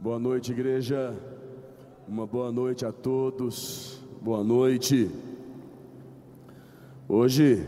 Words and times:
Boa 0.00 0.16
noite, 0.16 0.52
igreja. 0.52 1.12
Uma 2.06 2.24
boa 2.24 2.52
noite 2.52 2.86
a 2.86 2.92
todos. 2.92 3.98
Boa 4.22 4.44
noite. 4.44 5.10
Hoje 7.08 7.66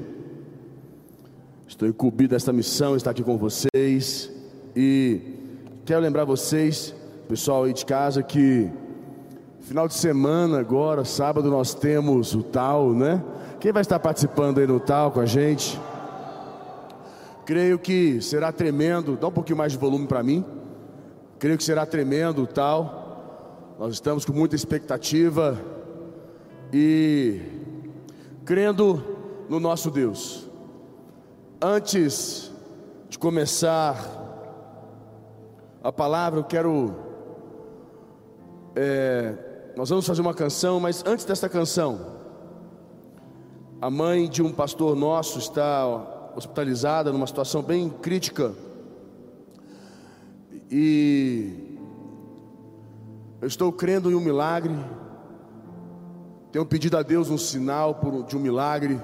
estou 1.66 1.88
incumbido 1.88 2.30
desta 2.30 2.52
missão, 2.52 2.94
estar 2.94 3.10
aqui 3.10 3.24
com 3.24 3.36
vocês 3.36 4.30
e 4.76 5.20
quero 5.84 6.00
lembrar 6.02 6.24
vocês, 6.24 6.94
pessoal 7.28 7.64
aí 7.64 7.72
de 7.72 7.84
casa, 7.84 8.22
que 8.22 8.70
final 9.62 9.88
de 9.88 9.94
semana 9.94 10.60
agora, 10.60 11.04
sábado 11.04 11.50
nós 11.50 11.74
temos 11.74 12.32
o 12.32 12.44
tal, 12.44 12.92
né? 12.92 13.20
Quem 13.58 13.72
vai 13.72 13.82
estar 13.82 13.98
participando 13.98 14.60
aí 14.60 14.68
no 14.68 14.78
tal 14.78 15.10
com 15.10 15.18
a 15.18 15.26
gente? 15.26 15.80
Creio 17.44 17.76
que 17.76 18.20
será 18.22 18.52
tremendo. 18.52 19.16
Dá 19.16 19.26
um 19.26 19.32
pouquinho 19.32 19.58
mais 19.58 19.72
de 19.72 19.78
volume 19.78 20.06
para 20.06 20.22
mim. 20.22 20.44
Creio 21.40 21.56
que 21.56 21.64
será 21.64 21.86
tremendo 21.86 22.46
tal. 22.46 23.74
Nós 23.78 23.94
estamos 23.94 24.26
com 24.26 24.32
muita 24.34 24.54
expectativa 24.54 25.58
e 26.70 27.40
crendo 28.44 29.02
no 29.48 29.58
nosso 29.58 29.90
Deus. 29.90 30.46
Antes 31.58 32.52
de 33.08 33.18
começar 33.18 33.96
a 35.82 35.90
palavra, 35.90 36.40
eu 36.40 36.44
quero. 36.44 36.94
É, 38.76 39.34
nós 39.74 39.88
vamos 39.88 40.06
fazer 40.06 40.20
uma 40.20 40.34
canção, 40.34 40.78
mas 40.78 41.02
antes 41.06 41.24
desta 41.24 41.48
canção, 41.48 42.18
a 43.80 43.88
mãe 43.88 44.28
de 44.28 44.42
um 44.42 44.52
pastor 44.52 44.94
nosso 44.94 45.38
está 45.38 45.86
hospitalizada 46.36 47.10
numa 47.10 47.26
situação 47.26 47.62
bem 47.62 47.88
crítica 47.88 48.52
e 50.70 51.78
eu 53.40 53.48
estou 53.48 53.72
crendo 53.72 54.10
em 54.10 54.14
um 54.14 54.20
milagre. 54.20 54.74
Tenho 56.52 56.64
pedido 56.64 56.96
a 56.96 57.02
Deus 57.02 57.30
um 57.30 57.38
sinal 57.38 57.98
de 58.28 58.36
um 58.36 58.40
milagre 58.40 59.00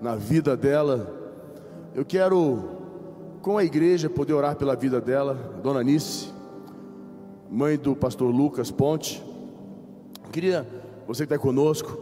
na 0.00 0.14
vida 0.14 0.56
dela. 0.56 1.14
Eu 1.94 2.04
quero, 2.04 2.68
com 3.42 3.58
a 3.58 3.64
igreja, 3.64 4.08
poder 4.08 4.34
orar 4.34 4.56
pela 4.56 4.76
vida 4.76 5.00
dela, 5.00 5.60
Dona 5.62 5.82
Nice, 5.82 6.32
mãe 7.50 7.76
do 7.76 7.96
pastor 7.96 8.30
Lucas 8.30 8.70
Ponte. 8.70 9.22
Eu 10.24 10.30
queria, 10.30 10.66
você 11.06 11.26
que 11.26 11.34
está 11.34 11.42
conosco, 11.42 11.98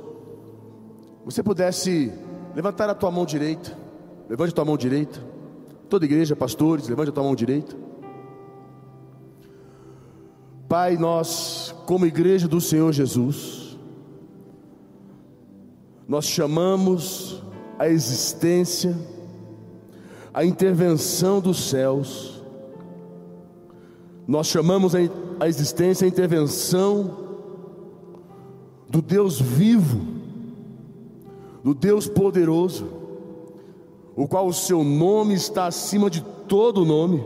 você 1.25 1.43
pudesse 1.43 2.13
levantar 2.55 2.91
a 2.91 2.95
tua 2.95 3.11
mão 3.11 3.25
direita, 3.25 3.77
levante 4.29 4.51
a 4.51 4.55
tua 4.55 4.65
mão 4.65 4.77
direita. 4.77 5.21
Toda 5.89 6.05
igreja, 6.05 6.35
pastores, 6.35 6.89
levante 6.89 7.11
a 7.11 7.13
tua 7.13 7.23
mão 7.23 7.35
direita. 7.35 7.86
Pai, 10.69 10.97
nós, 10.97 11.73
como 11.87 12.07
igreja 12.07 12.49
do 12.49 12.61
Senhor 12.61 12.93
Jesus, 12.93 13.79
nós 16.09 16.25
chamamos 16.25 17.41
a 17.79 17.89
existência, 17.89 18.97
a 20.35 20.45
intervenção 20.45 21.41
dos 21.41 21.69
céus, 21.69 22.43
nós 24.27 24.49
chamamos 24.49 24.93
a 25.39 25.47
existência, 25.47 26.05
a 26.05 26.09
intervenção 26.09 27.17
do 28.89 29.01
Deus 29.01 29.41
vivo, 29.41 30.01
do 31.63 31.75
Deus 31.75 32.09
poderoso, 32.09 32.89
o 34.17 34.27
qual 34.27 34.49
o 34.49 34.53
seu 34.53 34.83
nome 34.83 35.35
está 35.35 35.67
acima 35.67 36.11
de 36.11 36.23
todo 36.49 36.85
nome. 36.85 37.25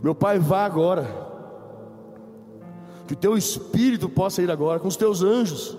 Meu 0.00 0.14
Pai, 0.14 0.38
vá 0.38 0.64
agora 0.64 1.27
que 3.08 3.14
o 3.14 3.16
teu 3.16 3.38
espírito 3.38 4.06
possa 4.06 4.42
ir 4.42 4.50
agora 4.50 4.78
com 4.78 4.86
os 4.86 4.94
teus 4.94 5.22
anjos 5.22 5.74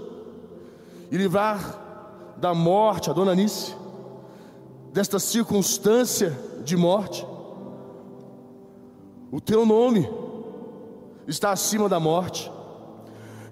e 1.11 1.15
livrar 1.15 2.33
da 2.37 2.55
morte 2.55 3.11
a 3.11 3.14
dona 3.14 3.33
Anice, 3.33 3.76
desta 4.92 5.20
circunstância 5.20 6.36
de 6.65 6.76
morte. 6.76 7.23
O 9.31 9.39
teu 9.39 9.64
nome 9.64 10.09
está 11.27 11.52
acima 11.52 11.87
da 11.87 11.99
morte, 11.99 12.52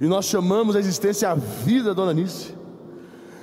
e 0.02 0.08
nós 0.08 0.26
chamamos 0.26 0.76
a 0.76 0.80
existência 0.80 1.30
a 1.30 1.36
vida 1.36 1.90
da 1.90 1.94
dona 1.94 2.12
Anice, 2.12 2.56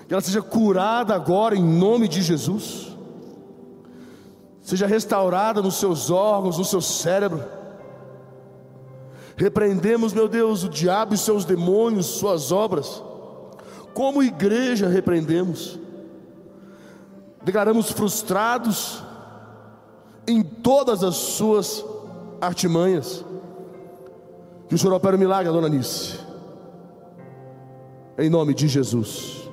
que 0.09 0.12
ela 0.12 0.20
seja 0.20 0.42
curada 0.42 1.14
agora 1.14 1.54
em 1.54 1.62
nome 1.62 2.09
de 2.09 2.20
Jesus, 2.20 2.92
seja 4.60 4.84
restaurada 4.84 5.62
nos 5.62 5.76
seus 5.76 6.10
órgãos, 6.10 6.59
no 6.59 6.64
seu 6.64 6.80
cérebro 6.80 7.41
Repreendemos, 9.37 10.12
meu 10.12 10.28
Deus, 10.28 10.62
o 10.62 10.69
diabo 10.69 11.15
e 11.15 11.19
seus 11.19 11.45
demônios, 11.45 12.06
suas 12.06 12.53
obras. 12.53 13.03
Como 13.93 14.22
igreja 14.22 14.89
repreendemos. 14.89 15.78
Declaramos 17.43 17.91
frustrados 17.91 19.03
em 20.27 20.43
todas 20.43 21.03
as 21.03 21.17
suas 21.17 21.84
artimanhas. 22.41 23.25
Que 24.69 24.75
o 24.75 24.78
Senhor 24.78 24.95
opere 24.95 25.17
um 25.17 25.19
milagre, 25.21 25.53
dona 25.53 25.69
Nice. 25.69 26.19
Em 28.16 28.31
nome 28.31 28.55
de 28.55 28.69
Jesus. 28.69 29.49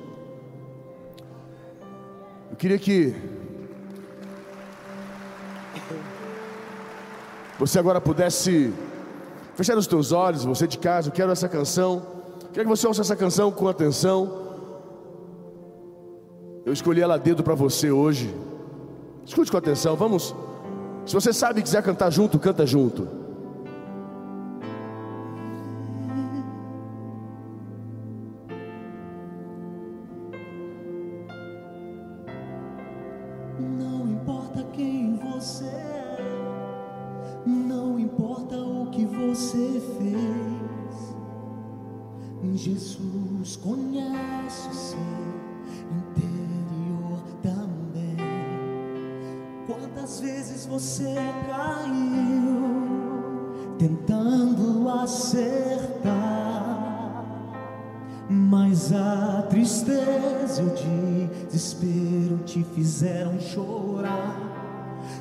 Eu 2.50 2.56
queria 2.56 2.78
que 2.78 3.14
você 7.58 7.78
agora 7.78 8.00
pudesse 8.00 8.72
Fechar 9.54 9.76
os 9.76 9.86
teus 9.86 10.12
olhos, 10.12 10.44
você 10.44 10.66
de 10.66 10.78
casa, 10.78 11.08
eu 11.08 11.12
quero 11.12 11.30
essa 11.30 11.48
canção. 11.48 12.02
Quero 12.52 12.68
que 12.68 12.76
você 12.76 12.86
ouça 12.86 13.02
essa 13.02 13.16
canção 13.16 13.50
com 13.50 13.68
atenção. 13.68 14.40
Eu 16.64 16.72
escolhi 16.72 17.00
ela 17.00 17.18
dedo 17.18 17.42
para 17.42 17.54
você 17.54 17.90
hoje. 17.90 18.34
Escute 19.24 19.50
com 19.50 19.56
atenção, 19.56 19.96
vamos. 19.96 20.34
Se 21.04 21.14
você 21.14 21.32
sabe 21.32 21.60
e 21.60 21.62
quiser 21.62 21.82
cantar 21.82 22.10
junto, 22.10 22.38
canta 22.38 22.66
junto. 22.66 23.21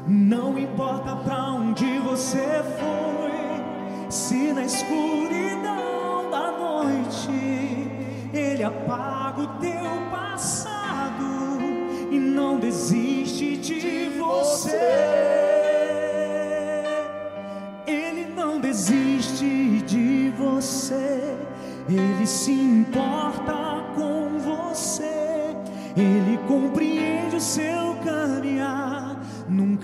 Não 0.07 0.57
importa 0.57 1.15
pra 1.17 1.53
onde 1.53 1.99
você 1.99 2.63
foi, 2.79 4.09
se 4.09 4.51
na 4.51 4.65
escuridão 4.65 6.29
da 6.31 6.51
noite 6.51 7.29
ele 8.33 8.63
apaga 8.63 9.41
o 9.41 9.47
teu 9.59 10.09
passado 10.09 11.59
e 12.09 12.17
não 12.19 12.57
desiste 12.57 13.57
de 13.57 14.09
você. 14.17 15.10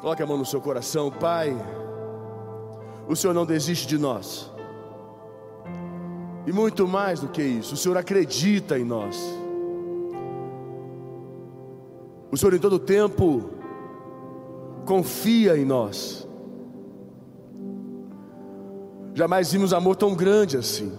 Coloque 0.00 0.22
a 0.22 0.26
mão 0.26 0.38
no 0.38 0.46
seu 0.46 0.60
coração, 0.60 1.10
Pai. 1.10 1.56
O 3.08 3.16
Senhor 3.16 3.34
não 3.34 3.44
desiste 3.44 3.86
de 3.86 3.98
nós. 3.98 4.50
E 6.46 6.52
muito 6.52 6.86
mais 6.86 7.20
do 7.20 7.28
que 7.28 7.42
isso, 7.42 7.74
o 7.74 7.76
Senhor 7.76 7.96
acredita 7.96 8.78
em 8.78 8.84
nós. 8.84 9.18
O 12.30 12.36
Senhor 12.36 12.54
em 12.54 12.58
todo 12.58 12.78
tempo 12.78 13.50
confia 14.86 15.58
em 15.58 15.64
nós. 15.64 16.26
Jamais 19.14 19.50
vimos 19.50 19.72
amor 19.72 19.96
tão 19.96 20.14
grande 20.14 20.56
assim. 20.56 20.92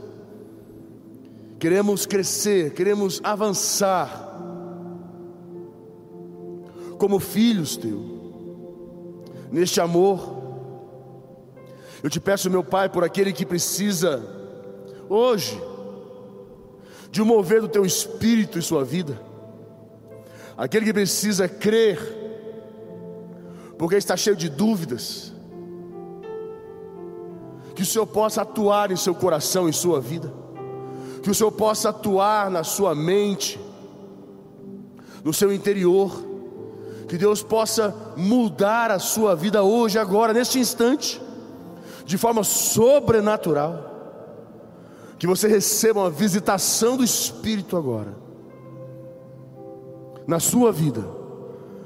Queremos 1.57 2.05
crescer, 2.05 2.73
queremos 2.73 3.21
avançar 3.23 4.27
como 6.97 7.19
filhos 7.19 7.77
teu, 7.77 8.18
neste 9.51 9.81
amor. 9.81 10.37
Eu 12.01 12.09
te 12.09 12.19
peço, 12.19 12.49
meu 12.49 12.63
Pai, 12.63 12.89
por 12.89 13.03
aquele 13.03 13.33
que 13.33 13.45
precisa, 13.45 14.23
hoje, 15.09 15.61
de 17.11 17.21
um 17.21 17.25
mover 17.25 17.61
do 17.61 17.67
teu 17.67 17.85
espírito 17.85 18.57
e 18.57 18.61
sua 18.61 18.83
vida, 18.83 19.19
aquele 20.57 20.85
que 20.85 20.93
precisa 20.93 21.47
crer, 21.47 21.99
porque 23.77 23.95
está 23.95 24.15
cheio 24.15 24.35
de 24.35 24.49
dúvidas, 24.49 25.33
que 27.75 27.81
o 27.81 27.85
Senhor 27.85 28.07
possa 28.07 28.41
atuar 28.41 28.91
em 28.91 28.95
seu 28.95 29.15
coração, 29.15 29.67
em 29.67 29.71
sua 29.71 29.99
vida, 29.99 30.31
que 31.23 31.29
o 31.29 31.35
Senhor 31.35 31.51
possa 31.51 31.89
atuar 31.89 32.49
na 32.49 32.63
sua 32.63 32.93
mente, 32.93 33.59
no 35.23 35.33
seu 35.33 35.51
interior, 35.51 36.28
que 37.09 37.17
Deus 37.17 37.41
possa 37.41 37.93
mudar 38.15 38.91
a 38.91 38.99
sua 38.99 39.35
vida 39.35 39.63
hoje, 39.63 39.97
agora, 39.97 40.31
neste 40.31 40.59
instante, 40.59 41.19
de 42.05 42.19
forma 42.19 42.43
sobrenatural, 42.43 43.87
que 45.17 45.25
você 45.25 45.47
receba 45.47 46.01
uma 46.01 46.09
visitação 46.11 46.95
do 46.95 47.03
Espírito 47.03 47.75
agora, 47.75 48.15
na 50.27 50.39
sua 50.39 50.71
vida. 50.71 51.03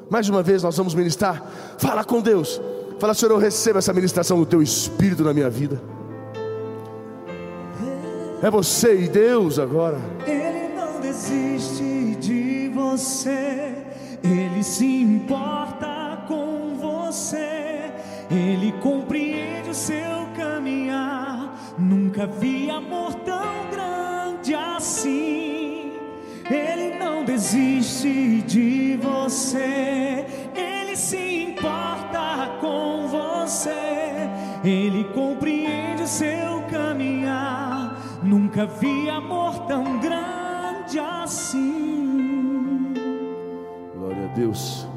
Mais 0.10 0.28
uma 0.28 0.44
vez 0.44 0.62
nós 0.62 0.76
vamos 0.76 0.94
ministrar. 0.94 1.42
Fala 1.78 2.04
com 2.04 2.20
Deus. 2.20 2.62
Fala, 3.00 3.14
Senhor, 3.14 3.32
eu 3.32 3.38
recebo 3.38 3.80
essa 3.80 3.94
ministração 3.94 4.38
do 4.38 4.46
Teu 4.46 4.62
Espírito 4.62 5.24
na 5.24 5.34
minha 5.34 5.50
vida. 5.50 5.82
É 8.42 8.52
você 8.52 9.04
e 9.04 9.08
Deus 9.08 9.58
agora. 9.58 9.98
Ele 10.28 10.76
não 10.76 11.00
desiste 11.00 12.18
de 12.20 12.70
você, 12.76 13.73
Ele 14.24 14.64
se 14.64 15.02
importa 15.02 16.24
com 16.28 16.76
você, 16.80 17.92
Ele 18.32 18.72
compreende 18.82 19.70
o 19.70 19.74
seu 19.74 20.28
caminhar. 20.34 21.54
Nunca 21.78 22.26
vi 22.26 22.70
amor 22.70 23.14
tão 23.16 23.70
grande 23.70 24.56
assim. 24.56 25.92
Ele 26.50 26.98
não 26.98 27.26
desiste 27.26 28.42
de 28.44 28.98
você, 29.02 30.26
Ele 30.56 30.96
se 30.96 31.44
importa 31.44 32.58
com 32.62 33.08
você, 33.08 34.30
Ele 34.64 35.04
compreende 35.14 36.04
o 36.04 36.08
seu 36.08 36.62
caminhar. 36.72 38.00
Nunca 38.24 38.66
vi 38.66 39.10
amor 39.10 39.68
tão 39.68 40.00
grande 40.00 40.98
assim. 40.98 41.83
Deus. 44.36 44.88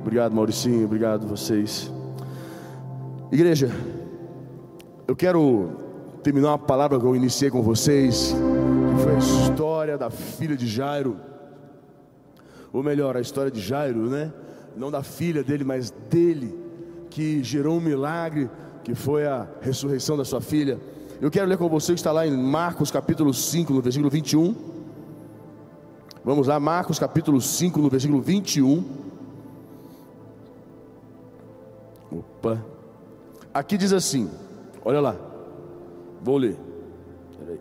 Obrigado, 0.00 0.34
Mauricinho. 0.34 0.84
Obrigado 0.84 1.26
vocês. 1.26 1.90
Igreja, 3.30 3.70
eu 5.06 5.16
quero 5.16 5.70
terminar 6.22 6.48
uma 6.50 6.58
palavra 6.58 6.98
que 6.98 7.04
eu 7.04 7.14
iniciei 7.14 7.50
com 7.50 7.62
vocês, 7.62 8.34
que 8.96 9.02
foi 9.02 9.14
a 9.14 9.18
história 9.18 9.98
da 9.98 10.10
filha 10.10 10.56
de 10.56 10.66
Jairo. 10.66 11.16
Ou 12.72 12.82
melhor, 12.82 13.16
a 13.16 13.20
história 13.20 13.50
de 13.50 13.60
Jairo, 13.60 14.10
né? 14.10 14.32
Não 14.76 14.90
da 14.90 15.02
filha 15.02 15.44
dele, 15.44 15.62
mas 15.62 15.90
dele, 16.10 16.58
que 17.10 17.42
gerou 17.44 17.76
um 17.76 17.80
milagre, 17.80 18.50
que 18.82 18.94
foi 18.94 19.26
a 19.26 19.46
ressurreição 19.60 20.16
da 20.16 20.24
sua 20.24 20.40
filha. 20.40 20.78
Eu 21.20 21.30
quero 21.30 21.46
ler 21.46 21.56
com 21.56 21.68
você 21.68 21.92
que 21.92 22.00
está 22.00 22.10
lá 22.10 22.26
em 22.26 22.36
Marcos 22.36 22.90
capítulo 22.90 23.32
5, 23.32 23.72
no 23.72 23.80
versículo 23.80 24.10
21. 24.10 24.73
Vamos 26.24 26.46
lá, 26.46 26.58
Marcos 26.58 26.98
capítulo 26.98 27.38
5, 27.38 27.78
no 27.80 27.90
versículo 27.90 28.22
21. 28.22 28.82
Opa. 32.10 32.64
Aqui 33.52 33.76
diz 33.76 33.92
assim: 33.92 34.30
Olha 34.82 35.00
lá. 35.00 35.16
Vou 36.22 36.38
ler. 36.38 36.56
Peraí. 37.38 37.60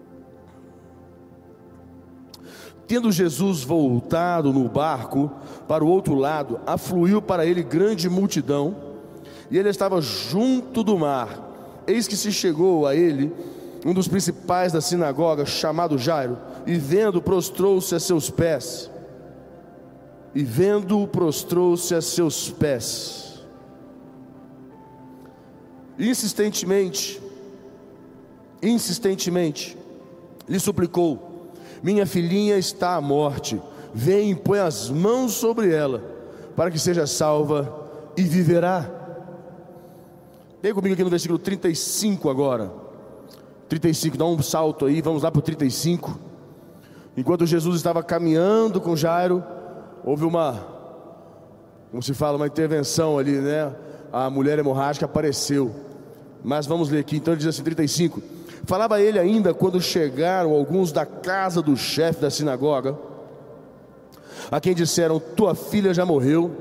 Tendo 2.87 3.11
Jesus 3.11 3.63
voltado 3.63 4.53
no 4.53 4.69
barco 4.69 5.29
para 5.67 5.83
o 5.83 5.87
outro 5.89 6.15
lado, 6.15 6.61
afluiu 6.65 7.21
para 7.21 7.45
ele 7.45 7.63
grande 7.63 8.09
multidão, 8.09 8.77
e 9.51 9.57
ele 9.57 9.67
estava 9.67 9.99
junto 9.99 10.85
do 10.85 10.97
mar. 10.97 11.83
Eis 11.85 12.07
que 12.07 12.15
se 12.15 12.31
chegou 12.31 12.87
a 12.87 12.95
ele 12.95 13.33
um 13.85 13.93
dos 13.93 14.07
principais 14.07 14.71
da 14.71 14.79
sinagoga, 14.79 15.45
chamado 15.45 15.97
Jairo, 15.97 16.37
e 16.65 16.75
vendo, 16.75 17.21
prostrou-se 17.21 17.93
a 17.93 17.99
seus 17.99 18.29
pés. 18.29 18.89
E 20.33 20.43
vendo, 20.43 21.07
prostrou-se 21.07 21.93
a 21.93 22.01
seus 22.01 22.49
pés. 22.49 23.43
Insistentemente, 25.97 27.21
insistentemente, 28.61 29.77
lhe 30.47 30.59
suplicou: 30.59 31.51
Minha 31.83 32.05
filhinha 32.05 32.57
está 32.57 32.95
à 32.95 33.01
morte, 33.01 33.61
vem 33.93 34.31
e 34.31 34.35
põe 34.35 34.59
as 34.59 34.89
mãos 34.89 35.33
sobre 35.33 35.73
ela, 35.73 36.03
para 36.55 36.71
que 36.71 36.79
seja 36.79 37.05
salva 37.05 38.11
e 38.17 38.23
viverá. 38.23 38.89
Vem 40.61 40.73
comigo 40.73 40.93
aqui 40.93 41.03
no 41.03 41.09
versículo 41.09 41.37
35 41.37 42.29
agora. 42.29 42.71
35, 43.69 44.17
dá 44.17 44.25
um 44.25 44.41
salto 44.41 44.85
aí, 44.85 45.01
vamos 45.01 45.23
lá 45.23 45.29
para 45.29 45.39
o 45.39 45.41
35. 45.41 46.32
Enquanto 47.15 47.45
Jesus 47.45 47.75
estava 47.75 48.01
caminhando 48.01 48.81
com 48.81 48.95
Jairo, 48.95 49.43
houve 50.03 50.25
uma, 50.25 50.65
como 51.91 52.01
se 52.01 52.13
fala, 52.13 52.37
uma 52.37 52.47
intervenção 52.47 53.17
ali, 53.19 53.33
né? 53.33 53.71
A 54.11 54.29
mulher 54.29 54.57
hemorrágica 54.57 55.05
apareceu. 55.05 55.71
Mas 56.43 56.65
vamos 56.65 56.89
ler 56.89 56.99
aqui, 56.99 57.17
então 57.17 57.33
ele 57.33 57.39
diz 57.39 57.47
assim: 57.47 57.63
35. 57.63 58.21
Falava 58.65 59.01
ele 59.01 59.19
ainda 59.19 59.53
quando 59.53 59.81
chegaram 59.81 60.53
alguns 60.53 60.91
da 60.91 61.05
casa 61.05 61.61
do 61.61 61.75
chefe 61.75 62.21
da 62.21 62.29
sinagoga, 62.29 62.97
a 64.49 64.59
quem 64.59 64.73
disseram: 64.73 65.19
Tua 65.19 65.53
filha 65.53 65.93
já 65.93 66.05
morreu, 66.05 66.51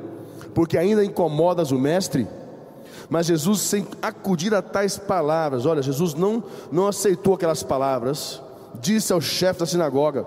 porque 0.55 0.77
ainda 0.77 1.05
incomodas 1.05 1.71
o 1.71 1.79
mestre. 1.79 2.27
Mas 3.09 3.27
Jesus, 3.27 3.61
sem 3.61 3.87
acudir 4.01 4.55
a 4.55 4.63
tais 4.63 4.97
palavras, 4.97 5.67
olha, 5.67 5.83
Jesus 5.83 6.15
não, 6.15 6.43
não 6.71 6.89
aceitou 6.89 7.35
aquelas 7.35 7.63
palavras, 7.63 8.41
disse 8.81 9.13
ao 9.13 9.21
chefe 9.21 9.61
da 9.61 9.67
sinagoga: 9.67 10.27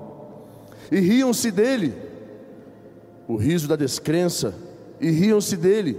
E 0.91 0.99
riam-se 0.99 1.49
dele, 1.49 1.93
o 3.27 3.37
riso 3.37 3.67
da 3.67 3.75
descrença, 3.75 4.53
e 4.99 5.09
riam-se 5.09 5.55
dele. 5.55 5.97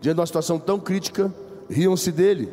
Diante 0.00 0.16
de 0.16 0.20
uma 0.20 0.26
situação 0.26 0.58
tão 0.58 0.78
crítica, 0.78 1.32
riam-se 1.68 2.12
dele. 2.12 2.48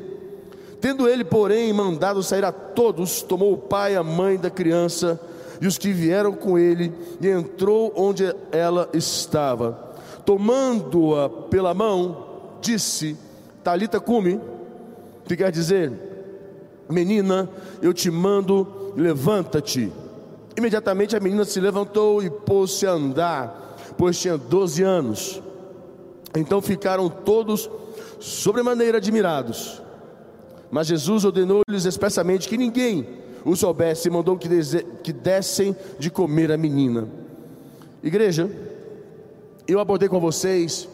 Tendo 0.80 1.08
ele, 1.08 1.24
porém, 1.24 1.72
mandado 1.74 2.24
sair 2.24 2.46
a 2.46 2.52
todos, 2.52 3.22
tomou 3.22 3.54
o 3.54 3.58
pai 3.58 3.94
e 3.94 3.98
a 3.98 4.04
mãe 4.04 4.38
da 4.38 4.50
criança 4.50 5.20
e 5.62 5.68
os 5.68 5.78
que 5.78 5.94
vieram 5.94 6.34
com 6.34 6.58
ele, 6.58 6.92
e 7.22 7.28
entrou 7.28 7.94
onde 7.96 8.24
ela 8.52 8.90
estava. 8.94 9.92
Tomando-a 10.26 11.30
pela 11.30 11.72
mão, 11.72 12.26
disse: 12.60 13.16
Talita 13.64 14.00
cume, 14.00 14.42
que 15.28 15.38
quer 15.38 15.52
dizer, 15.52 15.94
menina, 16.90 17.48
eu 17.80 17.94
te 17.94 18.10
mando, 18.10 18.92
levanta-te. 18.98 19.92
Imediatamente 20.58 21.16
a 21.16 21.20
menina 21.20 21.46
se 21.46 21.60
levantou 21.60 22.22
e 22.22 22.30
pôs-se 22.30 22.86
a 22.86 22.92
andar, 22.92 23.78
pois 23.98 24.20
tinha 24.20 24.38
12 24.38 24.84
anos. 24.84 25.42
Então 26.36 26.62
ficaram 26.62 27.10
todos 27.10 27.70
sobremaneira 28.20 28.98
admirados. 28.98 29.82
Mas 30.70 30.88
Jesus 30.88 31.26
ordenou-lhes 31.26 31.86
expressamente 31.86 32.48
que 32.48 32.58
ninguém 32.58 33.08
o 33.44 33.56
soubesse, 33.56 34.10
mandou 34.10 34.38
que, 34.38 34.48
que 35.04 35.12
dessem 35.12 35.76
de 35.98 36.10
comer 36.10 36.52
a 36.52 36.58
menina. 36.58 37.08
Igreja, 38.04 38.50
eu 39.68 39.80
abordei 39.80 40.08
com 40.08 40.20
vocês 40.20 40.88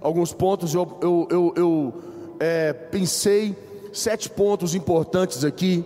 alguns 0.00 0.32
pontos, 0.32 0.74
eu, 0.74 0.98
eu, 1.02 1.28
eu, 1.30 1.54
eu 1.56 1.94
é, 2.40 2.72
pensei 2.72 3.54
sete 3.92 4.28
pontos 4.30 4.74
importantes 4.74 5.44
aqui 5.44 5.84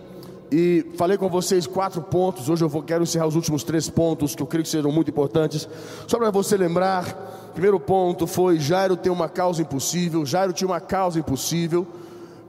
e 0.57 0.85
falei 0.95 1.17
com 1.17 1.27
vocês 1.27 1.67
quatro 1.67 2.01
pontos. 2.01 2.47
Hoje 2.47 2.63
eu 2.63 2.69
vou, 2.69 2.81
quero 2.81 3.03
encerrar 3.03 3.27
os 3.27 3.35
últimos 3.35 3.61
três 3.61 3.89
pontos 3.89 4.33
que 4.33 4.41
eu 4.41 4.47
creio 4.47 4.63
que 4.63 4.69
serão 4.69 4.89
muito 4.89 5.11
importantes. 5.11 5.67
Só 6.07 6.17
para 6.17 6.31
você 6.31 6.55
lembrar, 6.55 7.51
primeiro 7.51 7.77
ponto 7.77 8.25
foi 8.25 8.57
Jairo 8.57 8.95
tem 8.95 9.11
uma 9.11 9.27
causa 9.27 9.61
impossível. 9.61 10.25
Jairo 10.25 10.53
tinha 10.53 10.65
uma 10.65 10.79
causa 10.79 11.19
impossível. 11.19 11.85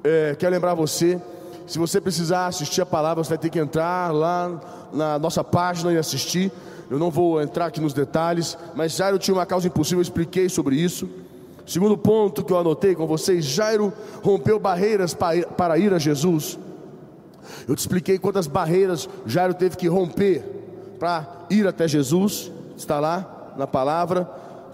É, 0.04 0.36
quero 0.38 0.54
lembrar 0.54 0.74
você, 0.74 1.20
se 1.66 1.80
você 1.80 2.00
precisar 2.00 2.46
assistir 2.46 2.80
a 2.80 2.86
palavra, 2.86 3.24
você 3.24 3.30
vai 3.30 3.38
ter 3.38 3.50
que 3.50 3.58
entrar 3.58 4.14
lá 4.14 4.60
na 4.92 5.18
nossa 5.18 5.42
página 5.42 5.92
e 5.92 5.98
assistir. 5.98 6.52
Eu 6.88 7.00
não 7.00 7.10
vou 7.10 7.42
entrar 7.42 7.66
aqui 7.66 7.80
nos 7.80 7.92
detalhes, 7.92 8.56
mas 8.76 8.92
Jairo 8.92 9.18
tinha 9.18 9.34
uma 9.34 9.46
causa 9.46 9.66
impossível, 9.66 9.98
eu 9.98 10.02
expliquei 10.02 10.48
sobre 10.48 10.76
isso. 10.76 11.08
Segundo 11.66 11.98
ponto 11.98 12.44
que 12.44 12.52
eu 12.52 12.58
anotei 12.60 12.94
com 12.94 13.04
vocês, 13.04 13.44
Jairo 13.44 13.92
rompeu 14.22 14.60
barreiras 14.60 15.12
para 15.12 15.76
ir 15.76 15.92
a 15.92 15.98
Jesus. 15.98 16.56
Eu 17.68 17.74
te 17.74 17.80
expliquei 17.80 18.18
quantas 18.18 18.46
barreiras 18.46 19.08
Jairo 19.26 19.54
teve 19.54 19.76
que 19.76 19.88
romper 19.88 20.42
para 20.98 21.46
ir 21.50 21.66
até 21.66 21.86
Jesus, 21.86 22.50
está 22.76 22.98
lá 23.00 23.54
na 23.56 23.66
palavra. 23.66 24.24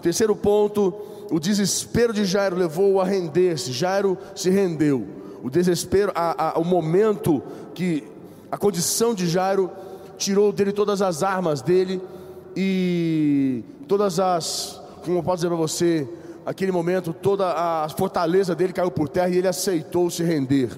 Terceiro 0.01 0.35
ponto, 0.35 0.93
o 1.31 1.39
desespero 1.39 2.13
de 2.13 2.25
Jairo 2.25 2.55
levou-o 2.55 2.99
a 2.99 3.05
render-se. 3.05 3.71
Jairo 3.71 4.17
se 4.35 4.49
rendeu. 4.49 5.05
O 5.43 5.49
desespero, 5.49 6.11
a, 6.15 6.51
a, 6.51 6.59
o 6.59 6.63
momento 6.63 7.41
que 7.73 8.03
a 8.51 8.57
condição 8.57 9.13
de 9.13 9.27
Jairo 9.27 9.69
tirou 10.17 10.51
dele 10.51 10.71
todas 10.71 11.01
as 11.01 11.23
armas 11.23 11.61
dele 11.61 12.01
e 12.55 13.63
todas 13.87 14.19
as, 14.19 14.81
como 15.03 15.17
eu 15.17 15.23
posso 15.23 15.37
dizer 15.37 15.47
para 15.47 15.57
você, 15.57 16.07
aquele 16.45 16.71
momento 16.71 17.13
toda 17.13 17.51
a 17.51 17.89
fortaleza 17.89 18.55
dele 18.55 18.73
caiu 18.73 18.91
por 18.91 19.09
terra 19.09 19.29
e 19.29 19.37
ele 19.37 19.47
aceitou 19.47 20.09
se 20.09 20.23
render. 20.23 20.69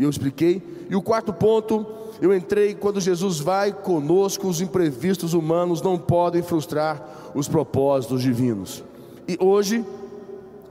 E 0.00 0.02
eu 0.02 0.08
expliquei 0.08 0.62
e 0.88 0.96
o 0.96 1.02
quarto 1.02 1.30
ponto, 1.30 1.86
eu 2.22 2.34
entrei 2.34 2.74
quando 2.74 3.02
Jesus 3.02 3.38
vai 3.38 3.70
conosco, 3.70 4.48
os 4.48 4.62
imprevistos 4.62 5.34
humanos 5.34 5.82
não 5.82 5.98
podem 5.98 6.40
frustrar 6.42 7.30
os 7.34 7.46
propósitos 7.46 8.22
divinos. 8.22 8.82
E 9.28 9.36
hoje, 9.38 9.84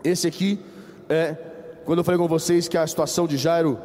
esse 0.03 0.25
aqui 0.25 0.59
é 1.07 1.37
quando 1.85 1.99
eu 1.99 2.03
falei 2.03 2.19
com 2.19 2.27
vocês 2.27 2.67
que 2.67 2.75
a 2.75 2.87
situação 2.87 3.27
de 3.27 3.37
Jairo 3.37 3.77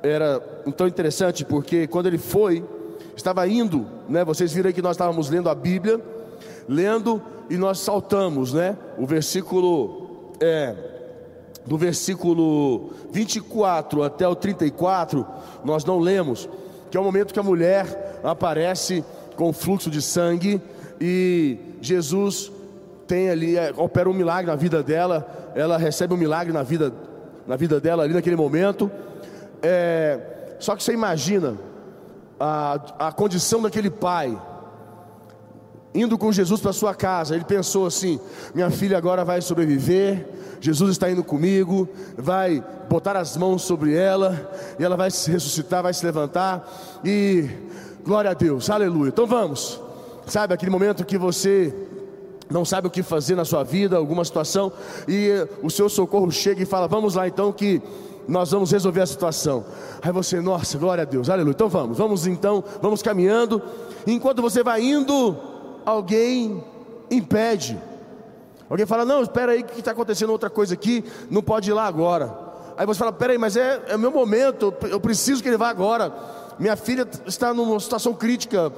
era 0.00 0.38
tão 0.76 0.86
interessante, 0.86 1.44
porque 1.44 1.88
quando 1.88 2.06
ele 2.06 2.18
foi, 2.18 2.64
estava 3.16 3.48
indo, 3.48 3.86
né? 4.08 4.24
Vocês 4.24 4.52
viram 4.52 4.68
aí 4.68 4.72
que 4.72 4.80
nós 4.80 4.92
estávamos 4.92 5.28
lendo 5.28 5.48
a 5.48 5.56
Bíblia, 5.56 6.00
lendo 6.68 7.20
e 7.50 7.56
nós 7.56 7.80
saltamos, 7.80 8.52
né? 8.52 8.78
O 8.96 9.06
versículo 9.06 10.36
é 10.40 10.93
do 11.66 11.78
versículo 11.78 12.90
24 13.10 14.02
até 14.02 14.28
o 14.28 14.34
34, 14.34 15.26
nós 15.64 15.84
não 15.84 15.98
lemos, 15.98 16.48
que 16.90 16.96
é 16.96 17.00
o 17.00 17.04
momento 17.04 17.32
que 17.32 17.40
a 17.40 17.42
mulher 17.42 18.20
aparece 18.22 19.04
com 19.36 19.52
fluxo 19.52 19.90
de 19.90 20.00
sangue 20.02 20.60
e 21.00 21.58
Jesus 21.80 22.52
tem 23.06 23.28
ali, 23.28 23.56
é, 23.56 23.72
opera 23.76 24.08
um 24.08 24.14
milagre 24.14 24.50
na 24.50 24.56
vida 24.56 24.82
dela, 24.82 25.52
ela 25.54 25.76
recebe 25.76 26.14
um 26.14 26.16
milagre 26.16 26.52
na 26.52 26.62
vida, 26.62 26.92
na 27.46 27.56
vida 27.56 27.80
dela 27.80 28.02
ali 28.02 28.14
naquele 28.14 28.36
momento. 28.36 28.90
É, 29.62 30.56
só 30.58 30.74
que 30.76 30.82
você 30.82 30.92
imagina 30.92 31.56
a, 32.38 33.08
a 33.08 33.12
condição 33.12 33.62
daquele 33.62 33.90
pai, 33.90 34.36
indo 35.94 36.18
com 36.18 36.32
Jesus 36.32 36.60
para 36.60 36.72
sua 36.72 36.94
casa, 36.94 37.34
ele 37.34 37.44
pensou 37.44 37.86
assim: 37.86 38.18
minha 38.54 38.70
filha 38.70 38.98
agora 38.98 39.24
vai 39.24 39.40
sobreviver, 39.40 40.26
Jesus 40.60 40.92
está 40.92 41.10
indo 41.10 41.22
comigo, 41.22 41.88
vai 42.18 42.62
botar 42.88 43.16
as 43.16 43.36
mãos 43.36 43.62
sobre 43.62 43.94
ela, 43.94 44.50
e 44.78 44.84
ela 44.84 44.96
vai 44.96 45.10
se 45.10 45.30
ressuscitar, 45.30 45.82
vai 45.82 45.94
se 45.94 46.04
levantar, 46.04 46.68
e 47.04 47.48
glória 48.04 48.30
a 48.30 48.34
Deus, 48.34 48.68
aleluia. 48.68 49.08
Então 49.08 49.26
vamos, 49.26 49.80
sabe 50.26 50.52
aquele 50.52 50.70
momento 50.70 51.04
que 51.04 51.16
você 51.16 51.72
não 52.50 52.64
sabe 52.64 52.88
o 52.88 52.90
que 52.90 53.02
fazer 53.02 53.36
na 53.36 53.44
sua 53.44 53.62
vida, 53.62 53.96
alguma 53.96 54.24
situação, 54.24 54.72
e 55.06 55.30
o 55.62 55.70
seu 55.70 55.88
socorro 55.88 56.30
chega 56.30 56.62
e 56.62 56.66
fala: 56.66 56.88
Vamos 56.88 57.14
lá 57.14 57.28
então, 57.28 57.52
que 57.52 57.80
nós 58.26 58.50
vamos 58.50 58.70
resolver 58.70 59.00
a 59.00 59.06
situação. 59.06 59.64
Aí 60.02 60.10
você, 60.10 60.40
nossa, 60.40 60.76
glória 60.78 61.02
a 61.02 61.04
Deus, 61.04 61.28
aleluia. 61.28 61.52
Então 61.52 61.68
vamos, 61.68 61.96
vamos 61.98 62.26
então, 62.26 62.64
vamos 62.82 63.02
caminhando. 63.02 63.62
Enquanto 64.06 64.42
você 64.42 64.62
vai 64.62 64.82
indo, 64.82 65.36
alguém 65.84 66.62
impede. 67.10 67.78
Alguém 68.68 68.86
fala, 68.86 69.04
não, 69.04 69.22
espera 69.22 69.52
aí 69.52 69.62
que 69.62 69.78
está 69.78 69.90
acontecendo 69.90 70.30
outra 70.30 70.50
coisa 70.50 70.74
aqui, 70.74 71.04
não 71.30 71.42
pode 71.42 71.70
ir 71.70 71.74
lá 71.74 71.86
agora. 71.86 72.36
Aí 72.76 72.86
você 72.86 72.98
fala, 72.98 73.10
espera 73.10 73.32
aí, 73.32 73.38
mas 73.38 73.56
é, 73.56 73.82
é 73.88 73.96
meu 73.96 74.10
momento, 74.10 74.74
eu 74.90 74.98
preciso 74.98 75.42
que 75.42 75.48
ele 75.48 75.56
vá 75.56 75.68
agora. 75.68 76.12
Minha 76.58 76.76
filha 76.76 77.06
está 77.26 77.52
numa 77.52 77.78
situação 77.80 78.14
crítica, 78.14 78.72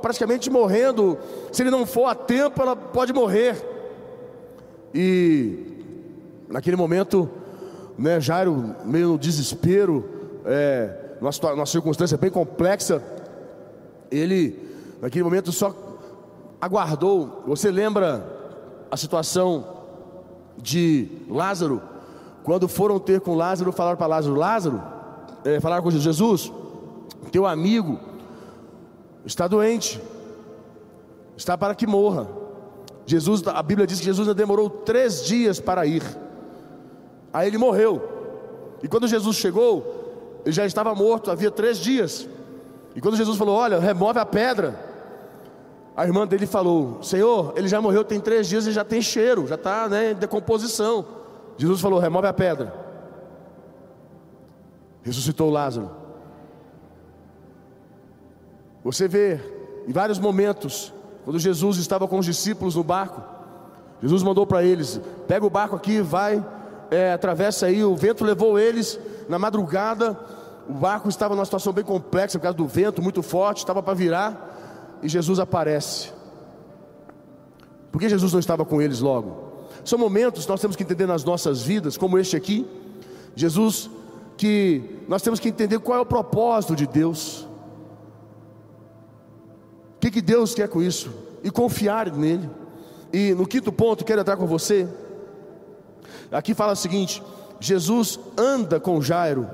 praticamente 0.00 0.50
morrendo. 0.50 1.18
Se 1.52 1.62
ele 1.62 1.70
não 1.70 1.86
for 1.86 2.06
a 2.06 2.14
tempo, 2.14 2.60
ela 2.60 2.76
pode 2.76 3.12
morrer. 3.12 3.56
E 4.94 5.58
naquele 6.48 6.76
momento, 6.76 7.28
né, 7.98 8.20
Jairo, 8.20 8.74
meio 8.84 9.08
no 9.08 9.18
desespero, 9.18 10.04
é, 10.44 11.16
numa, 11.20 11.30
numa 11.54 11.66
circunstância 11.66 12.16
bem 12.16 12.30
complexa, 12.30 13.02
ele, 14.10 14.58
naquele 15.00 15.24
momento, 15.24 15.50
só 15.50 15.70
aguardou. 16.64 17.42
Você 17.46 17.70
lembra 17.70 18.26
a 18.90 18.96
situação 18.96 19.64
de 20.56 21.08
Lázaro? 21.28 21.82
Quando 22.42 22.68
foram 22.68 22.98
ter 22.98 23.20
com 23.20 23.34
Lázaro, 23.34 23.72
falaram 23.72 23.96
para 23.96 24.06
Lázaro: 24.06 24.34
Lázaro, 24.34 24.82
é, 25.44 25.60
falaram 25.60 25.82
com 25.82 25.90
Jesus: 25.90 26.52
Teu 27.30 27.46
amigo 27.46 27.98
está 29.24 29.46
doente, 29.46 30.00
está 31.36 31.56
para 31.56 31.74
que 31.74 31.86
morra. 31.86 32.28
Jesus, 33.06 33.46
a 33.46 33.62
Bíblia 33.62 33.86
diz 33.86 33.98
que 33.98 34.06
Jesus 34.06 34.34
demorou 34.34 34.70
três 34.70 35.24
dias 35.24 35.60
para 35.60 35.84
ir. 35.84 36.02
Aí 37.32 37.48
ele 37.48 37.58
morreu. 37.58 38.02
E 38.82 38.88
quando 38.88 39.06
Jesus 39.06 39.36
chegou, 39.36 40.40
ele 40.44 40.52
já 40.52 40.64
estava 40.64 40.94
morto, 40.94 41.30
havia 41.30 41.50
três 41.50 41.78
dias. 41.78 42.26
E 42.96 43.00
quando 43.00 43.16
Jesus 43.16 43.36
falou: 43.36 43.56
Olha, 43.56 43.78
remove 43.78 44.18
a 44.18 44.24
pedra. 44.24 44.93
A 45.96 46.04
irmã 46.04 46.26
dele 46.26 46.46
falou: 46.46 47.02
Senhor, 47.02 47.52
ele 47.56 47.68
já 47.68 47.80
morreu 47.80 48.04
tem 48.04 48.18
três 48.20 48.48
dias 48.48 48.66
e 48.66 48.72
já 48.72 48.84
tem 48.84 49.00
cheiro, 49.00 49.46
já 49.46 49.54
está 49.54 49.88
né, 49.88 50.10
em 50.10 50.14
decomposição. 50.14 51.06
Jesus 51.56 51.80
falou: 51.80 52.00
remove 52.00 52.26
a 52.26 52.32
pedra. 52.32 52.74
Ressuscitou 55.02 55.50
Lázaro. 55.50 55.90
Você 58.82 59.06
vê 59.06 59.40
em 59.86 59.92
vários 59.92 60.18
momentos, 60.18 60.92
quando 61.24 61.38
Jesus 61.38 61.78
estava 61.78 62.08
com 62.08 62.18
os 62.18 62.26
discípulos 62.26 62.74
no 62.74 62.82
barco, 62.82 63.22
Jesus 64.02 64.22
mandou 64.22 64.44
para 64.46 64.64
eles: 64.64 65.00
pega 65.28 65.46
o 65.46 65.50
barco 65.50 65.76
aqui, 65.76 66.00
vai, 66.00 66.44
é, 66.90 67.12
atravessa 67.12 67.66
aí. 67.66 67.84
O 67.84 67.94
vento 67.94 68.24
levou 68.24 68.58
eles 68.58 68.98
na 69.28 69.38
madrugada. 69.38 70.18
O 70.68 70.72
barco 70.72 71.08
estava 71.08 71.36
numa 71.36 71.44
situação 71.44 71.72
bem 71.72 71.84
complexa 71.84 72.38
por 72.38 72.44
causa 72.44 72.56
do 72.56 72.66
vento 72.66 73.02
muito 73.02 73.22
forte, 73.22 73.58
estava 73.58 73.82
para 73.82 73.94
virar 73.94 74.54
e 75.02 75.08
Jesus 75.08 75.38
aparece. 75.38 76.12
Por 77.92 78.00
que 78.00 78.08
Jesus 78.08 78.32
não 78.32 78.40
estava 78.40 78.64
com 78.64 78.82
eles 78.82 79.00
logo? 79.00 79.44
São 79.84 79.98
momentos 79.98 80.44
que 80.44 80.50
nós 80.50 80.60
temos 80.60 80.76
que 80.76 80.82
entender 80.82 81.06
nas 81.06 81.22
nossas 81.24 81.62
vidas, 81.62 81.96
como 81.96 82.18
este 82.18 82.36
aqui. 82.36 82.66
Jesus, 83.36 83.90
que 84.36 84.82
nós 85.06 85.22
temos 85.22 85.38
que 85.38 85.48
entender 85.48 85.78
qual 85.78 85.98
é 85.98 86.00
o 86.00 86.06
propósito 86.06 86.74
de 86.74 86.86
Deus. 86.86 87.46
O 89.96 90.00
que, 90.00 90.10
que 90.10 90.22
Deus 90.22 90.54
quer 90.54 90.68
com 90.68 90.82
isso? 90.82 91.10
E 91.42 91.50
confiar 91.50 92.10
nele. 92.10 92.48
E 93.12 93.32
no 93.34 93.46
quinto 93.46 93.70
ponto, 93.70 94.04
quero 94.04 94.22
entrar 94.22 94.36
com 94.36 94.46
você. 94.46 94.88
Aqui 96.32 96.52
fala 96.52 96.72
o 96.72 96.76
seguinte: 96.76 97.22
Jesus 97.60 98.18
anda 98.36 98.80
com 98.80 99.00
Jairo, 99.00 99.48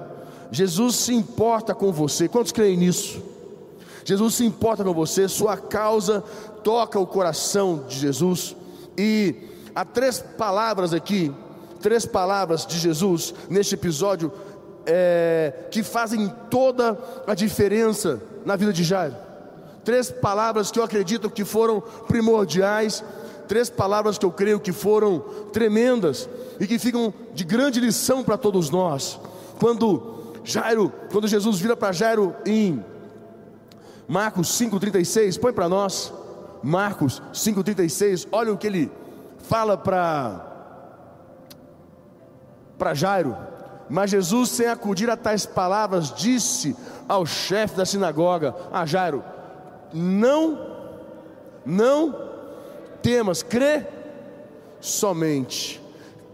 Jesus 0.51 0.97
se 0.97 1.15
importa 1.15 1.75
com 1.75 1.93
você. 1.93 2.29
Quantos 2.29 2.53
creem 2.53 2.77
nisso? 2.77 3.23
Jesus 4.05 4.35
se 4.35 4.45
importa 4.45 4.85
com 4.85 4.95
você, 4.95 5.29
sua 5.29 5.57
causa 5.57 6.23
toca 6.63 6.99
o 6.99 7.07
coração 7.07 7.85
de 7.89 7.99
Jesus. 7.99 8.57
E 8.97 9.35
há 9.75 9.85
três 9.85 10.21
palavras 10.21 10.93
aqui, 10.93 11.33
três 11.81 12.05
palavras 12.07 12.67
de 12.67 12.79
Jesus 12.79 13.35
neste 13.49 13.75
episódio 13.75 14.33
é, 14.87 15.53
que 15.71 15.83
fazem 15.83 16.33
toda 16.51 16.99
a 17.27 17.35
diferença 17.35 18.21
na 18.45 18.57
vida 18.57 18.73
de 18.73 18.85
Jairo. 18.85 19.17
Três 19.85 20.11
palavras 20.11 20.71
que 20.71 20.79
eu 20.79 20.85
acredito 20.85 21.31
que 21.31 21.45
foram 21.45 21.81
primordiais, 22.07 23.03
três 23.49 23.71
palavras 23.71 24.19
que 24.19 24.27
eu 24.27 24.31
creio 24.31 24.61
que 24.61 24.73
foram 24.73 25.21
tremendas 25.53 26.29
e 26.59 26.67
que 26.67 26.79
ficam 26.79 27.13
de 27.35 27.45
grande 27.45 27.81
lição 27.81 28.23
para 28.23 28.37
todos 28.37 28.71
nós. 28.71 29.19
Quando 29.59 30.21
Jairo, 30.45 30.93
quando 31.11 31.29
Jesus 31.29 31.59
vira 31.59 31.77
para 31.77 31.93
Jairo 31.93 32.35
em 32.47 32.85
Marcos 34.11 34.49
5,36, 34.59 35.39
põe 35.39 35.53
para 35.53 35.69
nós. 35.69 36.13
Marcos 36.65 37.23
5,36, 37.33 38.27
olha 38.33 38.53
o 38.53 38.59
que 38.59 38.67
ele 38.67 38.91
fala 39.39 39.79
para 39.79 40.49
para 42.77 42.93
Jairo. 42.93 43.37
Mas 43.89 44.11
Jesus, 44.11 44.49
sem 44.49 44.67
acudir 44.67 45.09
a 45.09 45.17
tais 45.17 45.47
palavras, 45.47 46.13
disse 46.13 46.75
ao 47.09 47.25
chefe 47.25 47.77
da 47.77 47.87
sinagoga: 47.87 48.53
A 48.73 48.85
Jairo, 48.85 49.23
não, 49.95 50.59
não 51.65 52.13
temas, 53.01 53.45
crê 53.45 53.87
somente, 54.81 55.81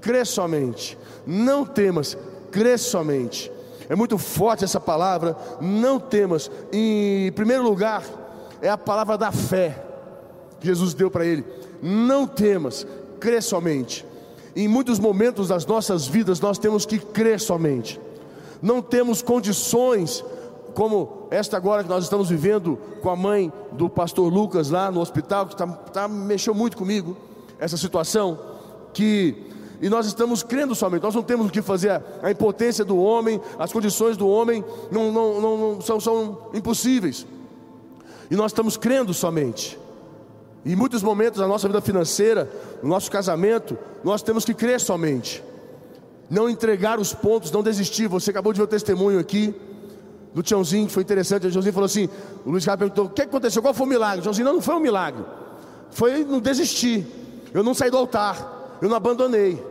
crê 0.01 0.25
somente, 0.25 0.97
não 1.27 1.67
temas, 1.67 2.17
crê 2.51 2.79
somente. 2.79 3.53
É 3.89 3.95
muito 3.95 4.19
forte 4.19 4.65
essa 4.65 4.81
palavra, 4.81 5.37
não 5.61 5.99
temas. 5.99 6.51
Em 6.73 7.31
primeiro 7.33 7.63
lugar, 7.63 8.03
é 8.61 8.69
a 8.69 8.79
palavra 8.79 9.17
da 9.17 9.31
fé 9.31 9.83
que 10.61 10.67
Jesus 10.67 10.95
deu 10.95 11.11
para 11.11 11.25
ele. 11.25 11.45
Não 11.83 12.27
temas, 12.27 12.87
crê 13.21 13.41
somente. 13.41 14.05
Em 14.55 14.67
muitos 14.67 14.99
momentos 14.99 15.49
das 15.49 15.67
nossas 15.67 16.07
vidas 16.07 16.41
nós 16.41 16.59
temos 16.59 16.87
que 16.87 16.99
crer 16.99 17.39
somente. 17.41 18.01
Não 18.63 18.81
temos 18.81 19.21
condições 19.21 20.25
como 20.75 21.27
esta 21.31 21.57
agora 21.57 21.83
que 21.83 21.89
nós 21.89 22.05
estamos 22.05 22.29
vivendo 22.29 22.79
com 23.03 23.11
a 23.11 23.17
mãe 23.17 23.53
do 23.73 23.89
pastor 23.89 24.33
Lucas 24.33 24.71
lá 24.71 24.91
no 24.91 25.01
hospital, 25.01 25.47
que 25.47 25.57
tá, 25.57 25.67
tá, 25.67 26.09
mexeu 26.09 26.55
muito 26.55 26.77
comigo, 26.77 27.17
essa 27.59 27.77
situação, 27.79 28.39
que 28.93 29.46
e 29.81 29.89
nós 29.89 30.07
estamos 30.07 30.43
crendo 30.43 30.75
somente, 30.75 31.03
nós 31.03 31.15
não 31.15 31.23
temos 31.23 31.47
o 31.47 31.51
que 31.51 31.63
fazer, 31.63 32.03
a 32.23 32.31
impotência 32.31 32.85
do 32.85 32.97
homem, 32.97 33.41
as 33.59 33.73
condições 33.73 34.17
do 34.17 34.29
homem 34.29 34.65
não, 34.91 35.13
não, 35.13 35.41
não, 35.41 35.81
são, 35.81 36.01
são 36.01 36.39
impossíveis, 36.55 37.27
e 38.31 38.37
nós 38.37 38.51
estamos 38.53 38.77
crendo 38.77 39.13
somente. 39.15 39.79
Em 40.65 40.75
muitos 40.75 41.01
momentos 41.01 41.39
da 41.39 41.47
nossa 41.47 41.69
vida 41.69 41.81
financeira, 41.81 42.51
no 42.83 42.89
nosso 42.89 43.09
casamento, 43.09 43.79
nós 44.03 44.21
temos 44.21 44.45
que 44.45 44.53
crer 44.53 44.81
somente. 44.81 45.43
Não 46.29 46.51
entregar 46.51 46.99
os 46.99 47.15
pontos, 47.15 47.53
não 47.53 47.63
desistir. 47.63 48.09
Você 48.09 48.31
acabou 48.31 48.53
de 48.53 48.59
ver 48.59 48.65
o 48.65 48.67
testemunho 48.67 49.21
aqui 49.21 49.55
do 50.35 50.43
Tiãozinho, 50.43 50.89
que 50.89 50.93
foi 50.93 51.05
interessante. 51.05 51.47
O 51.47 51.51
Tiãozinho 51.53 51.73
falou 51.73 51.87
assim: 51.87 52.09
o 52.45 52.51
Luiz 52.51 52.65
Carlos 52.65 52.81
perguntou: 52.81 53.05
o 53.05 53.11
que 53.11 53.23
aconteceu? 53.23 53.63
Qual 53.63 53.73
foi 53.73 53.87
o 53.87 53.89
milagre? 53.89 54.19
O 54.19 54.23
Tiãozinho, 54.23 54.45
não, 54.45 54.55
não 54.55 54.61
foi 54.61 54.75
um 54.75 54.81
milagre. 54.81 55.25
Foi 55.93 56.25
não 56.25 56.41
desistir. 56.41 57.07
Eu 57.55 57.63
não 57.63 57.73
saí 57.73 57.91
do 57.91 57.97
altar. 57.97 58.56
Eu 58.81 58.89
não 58.89 58.97
abandonei. 58.97 59.65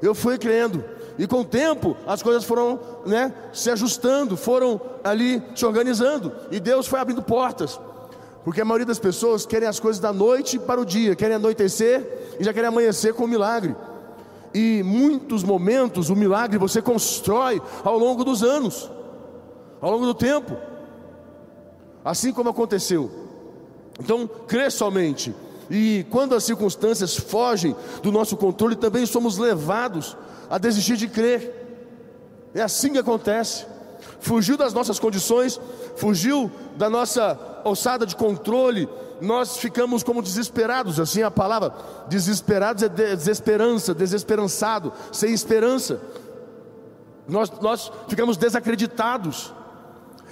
Eu 0.00 0.14
fui 0.14 0.38
crendo. 0.38 0.84
E 1.18 1.26
com 1.26 1.40
o 1.40 1.44
tempo 1.44 1.96
as 2.06 2.22
coisas 2.22 2.44
foram 2.44 2.80
né, 3.04 3.32
se 3.52 3.70
ajustando, 3.70 4.36
foram 4.36 4.80
ali 5.04 5.42
se 5.54 5.64
organizando. 5.64 6.32
E 6.50 6.58
Deus 6.58 6.86
foi 6.86 7.00
abrindo 7.00 7.22
portas. 7.22 7.78
Porque 8.44 8.60
a 8.60 8.64
maioria 8.64 8.86
das 8.86 8.98
pessoas 8.98 9.46
querem 9.46 9.68
as 9.68 9.78
coisas 9.78 10.00
da 10.00 10.12
noite 10.12 10.58
para 10.58 10.80
o 10.80 10.84
dia, 10.84 11.14
querem 11.14 11.36
anoitecer 11.36 12.34
e 12.40 12.44
já 12.44 12.52
querem 12.52 12.68
amanhecer 12.68 13.14
com 13.14 13.24
o 13.24 13.28
milagre. 13.28 13.76
E 14.54 14.82
muitos 14.84 15.44
momentos 15.44 16.10
o 16.10 16.16
milagre 16.16 16.58
você 16.58 16.82
constrói 16.82 17.62
ao 17.84 17.96
longo 17.96 18.24
dos 18.24 18.42
anos, 18.42 18.90
ao 19.80 19.92
longo 19.92 20.06
do 20.06 20.14
tempo. 20.14 20.56
Assim 22.04 22.32
como 22.32 22.50
aconteceu. 22.50 23.10
Então, 24.00 24.28
crê 24.46 24.70
somente. 24.70 25.34
E 25.74 26.04
quando 26.10 26.34
as 26.34 26.44
circunstâncias 26.44 27.16
fogem 27.16 27.74
do 28.02 28.12
nosso 28.12 28.36
controle, 28.36 28.76
também 28.76 29.06
somos 29.06 29.38
levados 29.38 30.14
a 30.50 30.58
desistir 30.58 30.98
de 30.98 31.08
crer. 31.08 31.50
É 32.54 32.60
assim 32.60 32.92
que 32.92 32.98
acontece. 32.98 33.64
Fugiu 34.20 34.58
das 34.58 34.74
nossas 34.74 34.98
condições, 34.98 35.58
fugiu 35.96 36.52
da 36.76 36.90
nossa 36.90 37.38
alçada 37.64 38.04
de 38.04 38.14
controle, 38.14 38.86
nós 39.18 39.56
ficamos 39.56 40.02
como 40.02 40.20
desesperados, 40.20 41.00
assim 41.00 41.22
a 41.22 41.30
palavra 41.30 41.72
desesperados 42.06 42.82
é 42.82 42.88
desesperança, 42.90 43.94
desesperançado, 43.94 44.92
sem 45.10 45.32
esperança. 45.32 46.02
Nós, 47.26 47.50
nós 47.62 47.90
ficamos 48.08 48.36
desacreditados. 48.36 49.54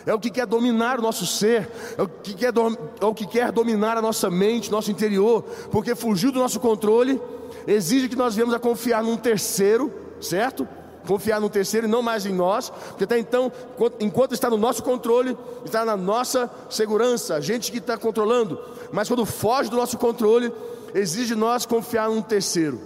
É 0.06 0.14
o 0.14 0.18
que 0.18 0.30
quer 0.30 0.46
dominar 0.46 0.98
o 0.98 1.02
nosso 1.02 1.26
ser, 1.26 1.70
é 1.96 2.02
o 2.02 2.08
que 2.08 2.34
quer, 2.34 2.52
é 3.00 3.04
o 3.04 3.14
que 3.14 3.26
quer 3.26 3.52
dominar 3.52 3.96
a 3.96 4.02
nossa 4.02 4.30
mente, 4.30 4.70
nosso 4.70 4.90
interior, 4.90 5.42
porque 5.70 5.94
fugiu 5.94 6.32
do 6.32 6.38
nosso 6.38 6.58
controle, 6.58 7.20
exige 7.66 8.08
que 8.08 8.16
nós 8.16 8.34
viemos 8.34 8.54
a 8.54 8.58
confiar 8.58 9.02
num 9.02 9.16
terceiro, 9.16 9.92
certo? 10.20 10.66
confiar 11.06 11.40
no 11.40 11.48
terceiro 11.48 11.86
e 11.86 11.90
não 11.90 12.02
mais 12.02 12.26
em 12.26 12.32
nós, 12.32 12.70
porque 12.70 13.04
até 13.04 13.18
então, 13.18 13.50
enquanto 13.98 14.32
está 14.32 14.50
no 14.50 14.56
nosso 14.56 14.82
controle, 14.82 15.36
está 15.64 15.84
na 15.84 15.96
nossa 15.96 16.50
segurança, 16.68 17.34
a 17.34 17.40
gente 17.40 17.72
que 17.72 17.78
está 17.78 17.96
controlando, 17.96 18.60
mas 18.92 19.08
quando 19.08 19.24
foge 19.24 19.70
do 19.70 19.76
nosso 19.76 19.98
controle, 19.98 20.52
exige 20.94 21.34
nós 21.34 21.66
confiar 21.66 22.08
num 22.08 22.22
terceiro, 22.22 22.80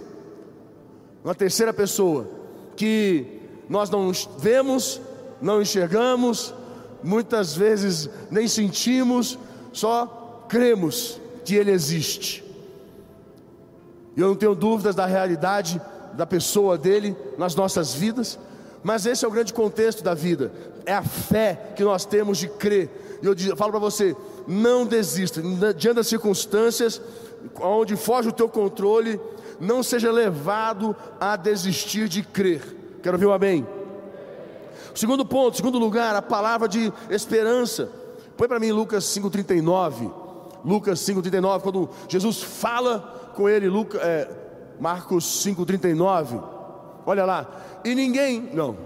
uma 1.23 1.35
terceira 1.35 1.73
pessoa, 1.73 2.27
que 2.75 3.41
nós 3.69 3.89
não 3.89 4.11
vemos, 4.37 5.01
não 5.41 5.61
enxergamos, 5.61 6.53
muitas 7.05 7.55
vezes 7.55 8.09
nem 8.31 8.47
sentimos, 8.47 9.37
só 9.71 10.45
cremos 10.49 11.21
que 11.45 11.55
Ele 11.55 11.71
existe. 11.71 12.43
E 14.17 14.21
eu 14.21 14.27
não 14.27 14.35
tenho 14.35 14.55
dúvidas 14.55 14.95
da 14.95 15.05
realidade 15.05 15.79
da 16.13 16.25
pessoa 16.25 16.77
dele 16.77 17.15
nas 17.37 17.53
nossas 17.53 17.93
vidas, 17.93 18.39
mas 18.83 19.05
esse 19.05 19.23
é 19.23 19.27
o 19.27 19.31
grande 19.31 19.53
contexto 19.53 20.03
da 20.03 20.13
vida, 20.13 20.51
é 20.85 20.93
a 20.93 21.03
fé 21.03 21.73
que 21.75 21.83
nós 21.83 22.05
temos 22.05 22.37
de 22.37 22.47
crer. 22.47 22.89
E 23.21 23.47
eu 23.47 23.57
falo 23.57 23.71
para 23.71 23.79
você: 23.79 24.15
não 24.47 24.85
desista, 24.85 25.41
diante 25.73 25.95
das 25.95 26.07
circunstâncias, 26.07 27.01
onde 27.59 27.95
foge 27.95 28.29
o 28.29 28.33
teu 28.33 28.49
controle, 28.49 29.19
não 29.59 29.83
seja 29.83 30.11
levado 30.11 30.95
a 31.19 31.35
desistir 31.35 32.07
de 32.07 32.23
crer. 32.23 32.61
Quero 33.01 33.17
ver 33.17 33.27
um 33.27 33.33
amém. 33.33 33.65
Segundo 34.95 35.25
ponto, 35.25 35.57
segundo 35.57 35.77
lugar, 35.77 36.15
a 36.15 36.21
palavra 36.21 36.69
de 36.69 36.91
esperança. 37.09 37.89
Põe 38.37 38.47
para 38.47 38.59
mim 38.61 38.71
Lucas 38.71 39.03
5,39. 39.03 40.09
Lucas 40.63 40.99
5,39, 41.01 41.61
quando 41.61 41.89
Jesus 42.07 42.41
fala 42.41 43.33
com 43.35 43.47
ele, 43.49 43.67
Lucas, 43.67 44.01
é, 44.01 44.27
Marcos 44.79 45.25
5,39. 45.45 46.41
Olha 47.05 47.25
lá. 47.25 47.45
E 47.83 47.93
ninguém. 47.93 48.49
Não. 48.53 48.77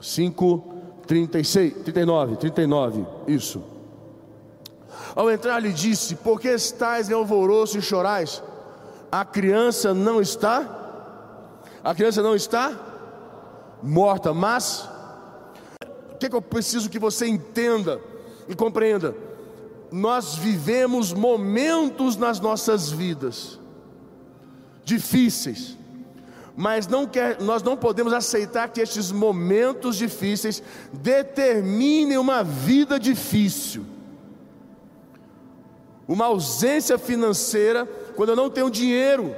5, 0.00 0.74
36, 1.06 1.74
39, 1.84 2.36
39. 2.36 3.06
Isso. 3.26 3.62
Ao 5.14 5.30
entrar, 5.30 5.60
lhe 5.60 5.72
disse: 5.72 6.16
Por 6.16 6.40
que 6.40 6.48
estáis 6.48 7.10
em 7.10 7.14
alvoroço 7.14 7.76
e 7.76 7.82
chorais? 7.82 8.42
A 9.12 9.22
criança 9.24 9.92
não 9.92 10.20
está. 10.20 10.76
A 11.84 11.94
criança 11.94 12.22
não 12.22 12.34
está 12.34 12.88
morta, 13.82 14.32
mas. 14.32 14.88
O 16.12 16.18
que, 16.18 16.28
que 16.28 16.34
eu 16.34 16.42
preciso 16.42 16.90
que 16.90 16.98
você 16.98 17.26
entenda 17.26 18.00
e 18.48 18.54
compreenda? 18.54 19.14
Nós 19.90 20.34
vivemos 20.34 21.12
momentos 21.12 22.16
nas 22.16 22.40
nossas 22.40 22.90
vidas 22.90 23.58
difíceis. 24.84 25.76
Mas 26.56 26.88
não 26.88 27.06
quer, 27.06 27.40
nós 27.40 27.62
não 27.62 27.76
podemos 27.76 28.12
aceitar 28.12 28.68
que 28.68 28.80
estes 28.80 29.12
momentos 29.12 29.96
difíceis 29.96 30.60
determinem 30.92 32.18
uma 32.18 32.42
vida 32.42 32.98
difícil. 32.98 33.86
Uma 36.08 36.24
ausência 36.24 36.98
financeira, 36.98 37.86
quando 38.16 38.30
eu 38.30 38.36
não 38.36 38.50
tenho 38.50 38.70
dinheiro 38.70 39.36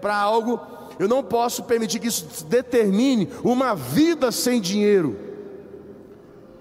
para 0.00 0.16
algo, 0.16 0.58
eu 0.98 1.08
não 1.08 1.22
posso 1.22 1.64
permitir 1.64 1.98
que 1.98 2.08
isso 2.08 2.44
determine 2.46 3.28
uma 3.44 3.74
vida 3.74 4.32
sem 4.32 4.60
dinheiro. 4.60 5.16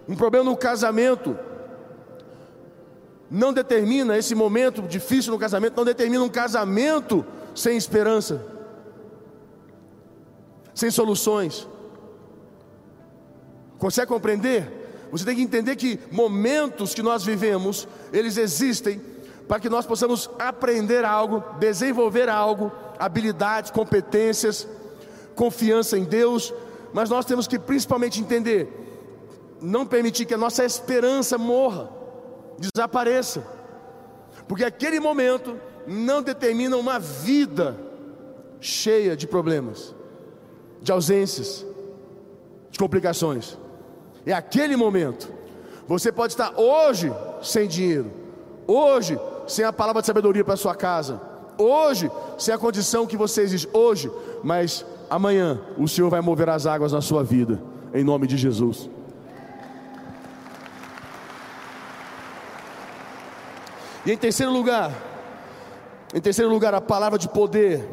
Um 0.08 0.16
problema 0.16 0.46
no 0.46 0.58
casamento 0.58 1.38
não 3.30 3.52
determina 3.52 4.18
esse 4.18 4.36
momento 4.36 4.82
difícil 4.82 5.32
no 5.32 5.40
casamento, 5.40 5.76
não 5.76 5.86
determina 5.86 6.24
um 6.24 6.30
casamento 6.30 7.26
sem 7.56 7.76
esperança, 7.76 8.46
sem 10.74 10.92
soluções. 10.92 11.68
Consegue 13.80 14.08
compreender? 14.08 15.08
Você 15.12 15.26
tem 15.26 15.36
que 15.36 15.42
entender 15.42 15.76
que 15.76 16.00
momentos 16.12 16.94
que 16.94 17.02
nós 17.02 17.24
vivemos, 17.24 17.88
eles 18.12 18.38
existem 18.38 19.02
para 19.48 19.60
que 19.60 19.70
nós 19.70 19.86
possamos 19.86 20.30
aprender 20.40 21.06
algo, 21.06 21.44
desenvolver 21.60 22.30
algo, 22.30 22.72
habilidades, 23.00 23.72
competências, 23.72 24.68
confiança 25.36 25.98
em 25.98 26.04
Deus, 26.04 26.54
mas 26.94 27.10
nós 27.10 27.26
temos 27.26 27.48
que 27.48 27.60
principalmente 27.60 28.22
entender, 28.22 28.70
não 29.62 29.86
permitir 29.86 30.26
que 30.26 30.34
a 30.34 30.38
nossa 30.38 30.64
esperança 30.64 31.38
morra, 31.38 31.90
desapareça, 32.58 33.46
porque 34.48 34.64
aquele 34.64 35.00
momento 35.00 35.60
não 35.88 36.22
determina 36.22 36.78
uma 36.78 37.00
vida 37.00 37.76
cheia 38.60 39.16
de 39.16 39.28
problemas, 39.28 39.94
de 40.82 40.92
ausências, 40.92 41.66
de 42.72 42.80
complicações. 42.80 43.58
É 44.26 44.34
aquele 44.34 44.76
momento. 44.76 45.32
Você 45.88 46.12
pode 46.12 46.34
estar 46.34 46.60
hoje 46.60 47.14
sem 47.42 47.68
dinheiro, 47.68 48.12
hoje 48.66 49.20
sem 49.48 49.64
a 49.64 49.72
palavra 49.72 50.02
de 50.02 50.08
sabedoria 50.08 50.44
para 50.44 50.56
sua 50.56 50.74
casa, 50.74 51.22
hoje 51.58 52.12
sem 52.38 52.54
a 52.54 52.58
condição 52.58 53.06
que 53.06 53.18
você 53.18 53.42
existe 53.42 53.70
hoje, 53.74 54.12
mas 54.44 54.86
amanhã 55.10 55.60
o 55.78 55.88
Senhor 55.88 56.10
vai 56.10 56.22
mover 56.22 56.50
as 56.50 56.66
águas 56.66 56.92
na 56.92 57.02
sua 57.02 57.24
vida, 57.24 57.62
em 57.94 58.04
nome 58.04 58.28
de 58.28 58.38
Jesus. 58.38 58.90
E 64.06 64.12
em 64.12 64.18
terceiro 64.18 64.52
lugar, 64.52 64.92
em 66.14 66.22
terceiro 66.22 66.50
lugar, 66.50 66.74
a 66.74 66.82
palavra 66.82 67.18
de 67.18 67.28
poder. 67.28 67.84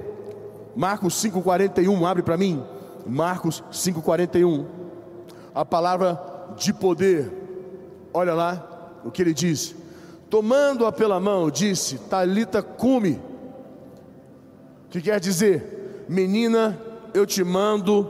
Marcos 0.77 1.15
5:41, 1.15 2.07
abre 2.07 2.23
para 2.23 2.37
mim. 2.37 2.63
Marcos 3.07 3.65
5:41. 3.73 4.67
A 5.55 5.65
palavra 5.65 6.21
de 6.57 6.73
poder. 6.73 7.33
Olha 8.13 8.35
lá 8.35 9.01
o 9.05 9.11
que 9.11 9.23
ele 9.23 9.35
diz. 9.35 9.75
Tomando-a 10.29 10.93
pela 10.93 11.19
mão, 11.19 11.51
disse: 11.51 11.99
Talita 11.99 12.63
cume. 12.63 13.21
Que 14.93 15.01
quer 15.01 15.19
dizer? 15.19 16.05
Menina, 16.07 16.79
eu 17.15 17.25
te 17.25 17.43
mando, 17.43 18.09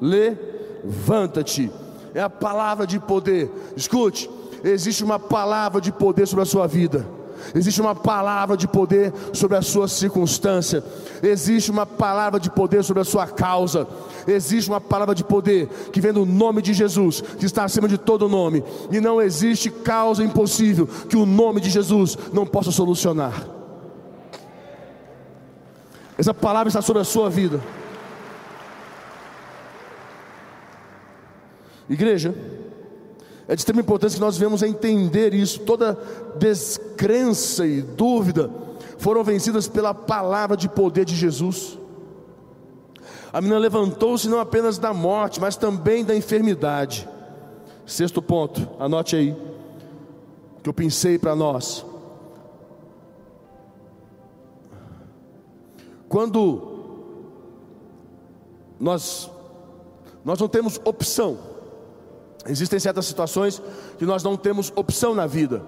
levanta-te. 0.00 1.70
É 2.14 2.22
a 2.22 2.30
palavra 2.30 2.86
de 2.86 3.00
poder. 3.00 3.50
Escute, 3.76 4.30
existe 4.62 5.02
uma 5.02 5.18
palavra 5.18 5.80
de 5.80 5.90
poder 5.90 6.26
sobre 6.26 6.44
a 6.44 6.46
sua 6.46 6.66
vida 6.66 7.20
existe 7.54 7.80
uma 7.80 7.94
palavra 7.94 8.56
de 8.56 8.68
poder 8.68 9.12
sobre 9.32 9.56
a 9.56 9.62
sua 9.62 9.88
circunstância, 9.88 10.84
existe 11.22 11.70
uma 11.70 11.86
palavra 11.86 12.38
de 12.38 12.50
poder 12.50 12.84
sobre 12.84 13.00
a 13.00 13.04
sua 13.04 13.26
causa, 13.26 13.86
existe 14.26 14.68
uma 14.68 14.80
palavra 14.80 15.14
de 15.14 15.24
poder 15.24 15.66
que 15.90 16.00
vem 16.00 16.12
do 16.12 16.26
nome 16.26 16.62
de 16.62 16.74
Jesus, 16.74 17.22
que 17.38 17.46
está 17.46 17.64
acima 17.64 17.88
de 17.88 17.98
todo 17.98 18.28
nome, 18.28 18.62
e 18.90 19.00
não 19.00 19.20
existe 19.20 19.70
causa 19.70 20.22
impossível 20.22 20.86
que 21.08 21.16
o 21.16 21.26
nome 21.26 21.60
de 21.60 21.70
Jesus 21.70 22.16
não 22.32 22.46
possa 22.46 22.70
solucionar. 22.70 23.59
Essa 26.20 26.34
palavra 26.34 26.68
está 26.68 26.82
sobre 26.82 27.00
a 27.00 27.04
sua 27.04 27.30
vida. 27.30 27.62
Igreja, 31.88 32.34
é 33.48 33.54
de 33.54 33.62
extrema 33.62 33.80
importância 33.80 34.18
que 34.18 34.20
nós 34.20 34.36
venhamos 34.36 34.62
a 34.62 34.68
entender 34.68 35.32
isso. 35.32 35.60
Toda 35.60 35.98
descrença 36.36 37.66
e 37.66 37.80
dúvida 37.80 38.50
foram 38.98 39.24
vencidas 39.24 39.66
pela 39.66 39.94
palavra 39.94 40.58
de 40.58 40.68
poder 40.68 41.06
de 41.06 41.16
Jesus. 41.16 41.78
A 43.32 43.40
menina 43.40 43.58
levantou-se 43.58 44.28
não 44.28 44.40
apenas 44.40 44.76
da 44.76 44.92
morte, 44.92 45.40
mas 45.40 45.56
também 45.56 46.04
da 46.04 46.14
enfermidade. 46.14 47.08
Sexto 47.86 48.20
ponto, 48.20 48.68
anote 48.78 49.16
aí, 49.16 49.34
que 50.62 50.68
eu 50.68 50.74
pensei 50.74 51.18
para 51.18 51.34
nós. 51.34 51.86
Quando 56.10 56.68
nós, 58.78 59.30
nós 60.22 60.38
não 60.38 60.48
temos 60.48 60.78
opção, 60.84 61.38
Existem 62.48 62.78
certas 62.80 63.06
situações 63.06 63.60
que 63.98 64.06
nós 64.06 64.22
não 64.22 64.36
temos 64.36 64.72
opção 64.74 65.14
na 65.14 65.26
vida. 65.26 65.62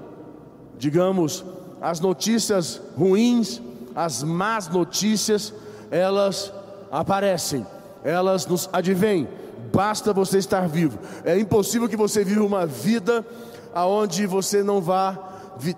Digamos, 0.79 1.45
as 1.81 2.01
notícias 2.01 2.81
ruins, 2.97 3.61
as 3.95 4.23
más 4.23 4.69
notícias, 4.69 5.53
elas 5.91 6.53
aparecem, 6.91 7.67
elas 8.03 8.47
nos 8.47 8.71
advêm. 8.73 9.29
Basta 9.73 10.13
você 10.13 10.39
estar 10.39 10.67
vivo. 10.67 10.99
É 11.25 11.39
impossível 11.39 11.89
que 11.89 11.97
você 11.97 12.25
viva 12.25 12.45
uma 12.45 12.67
vida 12.67 13.25
aonde 13.75 14.27
você 14.27 14.63
não 14.63 14.81
vá 14.81 15.29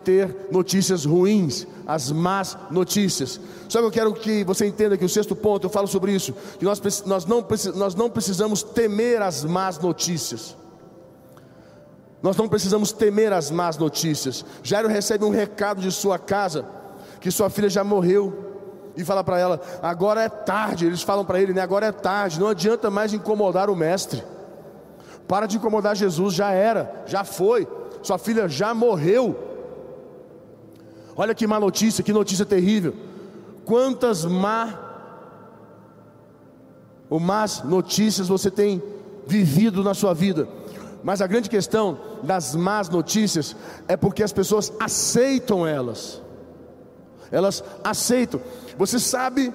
ter 0.02 0.48
notícias 0.50 1.04
ruins, 1.04 1.66
as 1.86 2.10
más 2.10 2.56
notícias. 2.70 3.40
Só 3.68 3.80
que 3.80 3.86
eu 3.86 3.90
quero 3.90 4.14
que 4.14 4.44
você 4.44 4.66
entenda 4.66 4.96
que 4.96 5.04
o 5.04 5.08
sexto 5.08 5.34
ponto, 5.36 5.66
eu 5.66 5.70
falo 5.70 5.86
sobre 5.86 6.12
isso, 6.12 6.32
que 6.58 6.64
nós, 6.64 6.80
nós, 7.04 7.26
não, 7.26 7.44
nós 7.74 7.94
não 7.94 8.10
precisamos 8.10 8.62
temer 8.62 9.22
as 9.22 9.44
más 9.44 9.78
notícias. 9.78 10.56
Nós 12.22 12.36
não 12.36 12.48
precisamos 12.48 12.90
temer 12.90 13.32
as 13.32 13.50
más 13.50 13.76
notícias. 13.76 14.44
Jairo 14.62 14.88
recebe 14.88 15.24
um 15.24 15.30
recado 15.30 15.82
de 15.82 15.92
sua 15.92 16.18
casa 16.18 16.64
que 17.20 17.30
sua 17.30 17.50
filha 17.50 17.68
já 17.68 17.84
morreu 17.84 18.54
e 18.96 19.04
fala 19.04 19.22
para 19.22 19.38
ela: 19.38 19.60
agora 19.82 20.22
é 20.22 20.28
tarde. 20.28 20.86
Eles 20.86 21.02
falam 21.02 21.24
para 21.24 21.40
ele, 21.40 21.52
né? 21.52 21.60
Agora 21.60 21.86
é 21.86 21.92
tarde. 21.92 22.40
Não 22.40 22.48
adianta 22.48 22.90
mais 22.90 23.12
incomodar 23.12 23.68
o 23.68 23.76
mestre. 23.76 24.24
Para 25.28 25.46
de 25.46 25.56
incomodar 25.58 25.96
Jesus. 25.96 26.34
Já 26.34 26.50
era, 26.50 27.02
já 27.06 27.24
foi. 27.24 27.68
Sua 28.02 28.18
filha 28.18 28.48
já 28.48 28.72
morreu. 28.72 29.53
Olha 31.16 31.34
que 31.34 31.46
má 31.46 31.60
notícia, 31.60 32.02
que 32.02 32.12
notícia 32.12 32.44
terrível. 32.44 32.94
Quantas 33.64 34.24
má 34.24 34.80
ou 37.08 37.20
más 37.20 37.62
notícias 37.62 38.28
você 38.28 38.50
tem 38.50 38.82
vivido 39.26 39.82
na 39.82 39.94
sua 39.94 40.12
vida? 40.12 40.48
Mas 41.02 41.20
a 41.20 41.26
grande 41.26 41.50
questão 41.50 41.98
das 42.22 42.54
más 42.54 42.88
notícias 42.88 43.54
é 43.86 43.96
porque 43.96 44.22
as 44.22 44.32
pessoas 44.32 44.72
aceitam 44.80 45.66
elas. 45.66 46.20
Elas 47.30 47.62
aceitam. 47.82 48.40
Você 48.78 48.98
sabe 48.98 49.52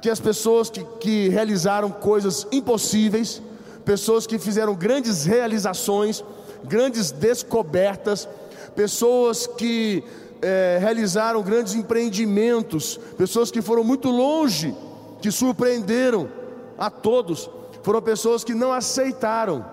que 0.00 0.08
as 0.08 0.20
pessoas 0.20 0.70
que, 0.70 0.84
que 1.00 1.28
realizaram 1.28 1.90
coisas 1.90 2.46
impossíveis, 2.50 3.42
pessoas 3.84 4.26
que 4.26 4.38
fizeram 4.38 4.74
grandes 4.74 5.24
realizações, 5.24 6.24
grandes 6.64 7.10
descobertas, 7.10 8.28
pessoas 8.74 9.46
que 9.46 10.04
é, 10.42 10.78
realizaram 10.80 11.42
grandes 11.42 11.74
empreendimentos, 11.74 12.98
pessoas 13.16 13.50
que 13.50 13.62
foram 13.62 13.84
muito 13.84 14.10
longe, 14.10 14.76
que 15.20 15.30
surpreenderam 15.30 16.28
a 16.76 16.90
todos, 16.90 17.48
foram 17.82 18.02
pessoas 18.02 18.42
que 18.42 18.52
não 18.52 18.72
aceitaram 18.72 19.64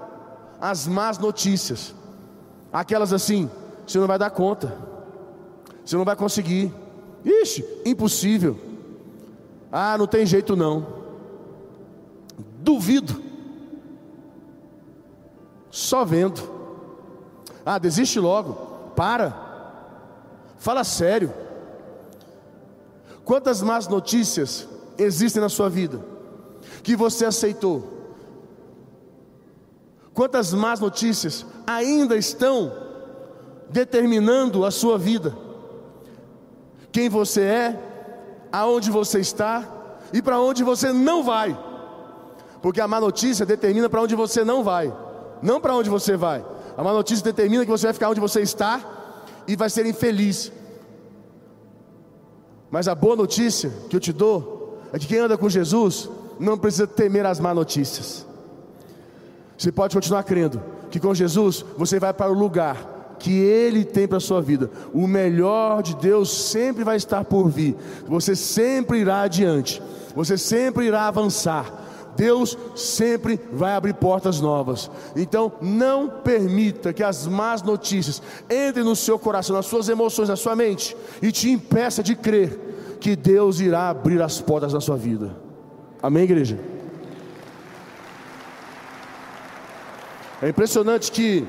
as 0.62 0.88
más 0.88 1.18
notícias. 1.18 1.96
Aquelas 2.72 3.12
assim, 3.12 3.50
você 3.86 3.98
não 3.98 4.08
vai 4.08 4.20
dar 4.20 4.30
conta. 4.30 4.78
Você 5.84 5.98
não 5.98 6.06
vai 6.06 6.16
conseguir. 6.16 6.72
Ixi, 7.26 7.66
impossível. 7.84 8.56
Ah, 9.72 9.98
não 9.98 10.06
tem 10.06 10.26
jeito 10.26 10.56
não. 10.56 10.86
Duvido. 12.60 13.24
Só 15.72 16.06
vendo. 16.06 16.42
Ah, 17.66 17.80
desiste 17.80 18.20
logo. 18.20 18.54
Para. 18.96 19.49
Fala 20.60 20.84
sério. 20.84 21.34
Quantas 23.24 23.62
más 23.62 23.88
notícias 23.88 24.68
existem 24.98 25.42
na 25.42 25.50
sua 25.50 25.70
vida 25.70 26.00
que 26.84 26.96
você 26.96 27.26
aceitou? 27.26 27.98
Quantas 30.14 30.54
más 30.54 30.82
notícias 30.82 31.46
ainda 31.66 32.18
estão 32.18 32.74
determinando 33.70 34.66
a 34.66 34.72
sua 34.72 34.98
vida? 34.98 35.34
Quem 36.92 37.08
você 37.08 37.42
é, 37.42 37.80
aonde 38.52 38.92
você 38.92 39.20
está 39.20 39.66
e 40.12 40.22
para 40.22 40.42
onde 40.42 40.62
você 40.62 40.92
não 40.92 41.24
vai. 41.24 41.58
Porque 42.62 42.82
a 42.82 42.88
má 42.88 43.00
notícia 43.00 43.46
determina 43.46 43.88
para 43.88 44.02
onde 44.02 44.16
você 44.16 44.44
não 44.44 44.62
vai, 44.62 44.94
não 45.42 45.62
para 45.62 45.74
onde 45.74 45.90
você 45.90 46.18
vai. 46.18 46.44
A 46.76 46.84
má 46.84 46.92
notícia 46.92 47.24
determina 47.24 47.64
que 47.64 47.72
você 47.72 47.88
vai 47.88 47.94
ficar 47.94 48.10
onde 48.10 48.20
você 48.20 48.42
está 48.42 48.99
e 49.50 49.56
vai 49.56 49.68
ser 49.68 49.84
infeliz. 49.88 50.52
Mas 52.70 52.88
a 52.88 52.94
boa 52.94 53.16
notícia 53.16 53.72
que 53.90 53.96
eu 53.96 54.00
te 54.00 54.14
dou 54.14 54.78
é 54.94 55.00
que 55.00 55.08
quem 55.08 55.18
anda 55.18 55.36
com 55.40 55.50
Jesus 55.50 56.08
não 56.40 56.56
precisa 56.56 56.86
temer 56.86 57.26
as 57.26 57.40
má 57.40 57.52
notícias. 57.52 58.28
Você 59.58 59.72
pode 59.72 59.96
continuar 59.96 60.22
crendo 60.22 60.62
que 60.92 61.00
com 61.00 61.16
Jesus 61.16 61.66
você 61.76 62.00
vai 62.00 62.14
para 62.14 62.32
o 62.32 62.38
lugar 62.38 63.16
que 63.18 63.40
Ele 63.40 63.84
tem 63.84 64.08
para 64.08 64.18
a 64.18 64.22
sua 64.22 64.40
vida. 64.40 64.70
O 64.94 65.08
melhor 65.08 65.82
de 65.82 65.96
Deus 65.96 66.32
sempre 66.32 66.84
vai 66.84 66.96
estar 66.96 67.26
por 67.26 67.50
vir. 67.50 67.76
Você 68.08 68.36
sempre 68.36 69.00
irá 69.00 69.22
adiante. 69.22 69.82
Você 70.16 70.38
sempre 70.38 70.86
irá 70.86 71.08
avançar. 71.08 71.89
Deus 72.16 72.58
sempre 72.76 73.40
vai 73.52 73.74
abrir 73.74 73.94
portas 73.94 74.40
novas. 74.40 74.90
Então, 75.16 75.52
não 75.62 76.10
permita 76.10 76.94
que 76.94 77.04
as 77.04 77.28
más 77.28 77.62
notícias 77.62 78.22
entrem 78.50 78.84
no 78.84 78.96
seu 78.96 79.18
coração, 79.18 79.56
nas 79.56 79.66
suas 79.66 79.90
emoções, 79.90 80.30
na 80.30 80.36
sua 80.36 80.56
mente 80.56 80.96
e 81.22 81.32
te 81.32 81.50
impeça 81.50 82.04
de 82.04 82.16
crer 82.16 82.98
que 83.00 83.16
Deus 83.16 83.60
irá 83.60 83.90
abrir 83.90 84.22
as 84.22 84.42
portas 84.42 84.74
da 84.74 84.82
sua 84.82 84.98
vida. 84.98 85.36
Amém, 86.02 86.24
igreja? 86.24 86.60
É 90.42 90.50
impressionante 90.50 91.12
que, 91.12 91.46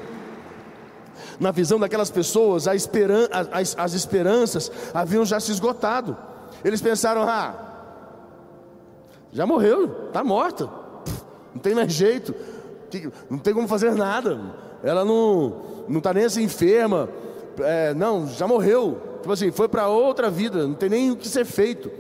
na 1.39 1.53
visão 1.53 1.79
daquelas 1.79 2.11
pessoas, 2.11 2.67
esperan 2.67 3.29
as, 3.53 3.77
as 3.79 3.95
esperanças 3.95 4.71
haviam 4.93 5.25
já 5.25 5.39
se 5.39 5.53
esgotado. 5.53 6.17
Eles 6.65 6.81
pensaram: 6.81 7.23
ah, 7.23 7.70
já 9.33 9.47
morreu, 9.47 10.07
está 10.09 10.25
morta, 10.25 10.69
não 11.55 11.61
tem 11.61 11.75
mais 11.75 11.93
jeito, 11.93 12.35
não 13.29 13.39
tem 13.39 13.55
como 13.55 13.69
fazer 13.69 13.95
nada. 13.95 14.41
Ela 14.83 15.05
não 15.05 15.63
está 15.97 16.13
nem 16.13 16.25
assim 16.25 16.43
enferma, 16.43 17.09
é, 17.59 17.95
não, 17.95 18.27
já 18.27 18.47
morreu. 18.47 19.01
Tipo 19.21 19.33
assim, 19.33 19.51
foi 19.51 19.69
para 19.69 19.89
outra 19.89 20.31
vida, 20.31 20.67
não 20.67 20.75
tem 20.75 20.89
nem 20.89 21.11
o 21.11 21.17
que 21.17 21.29
ser 21.29 21.45
feito. 21.45 21.91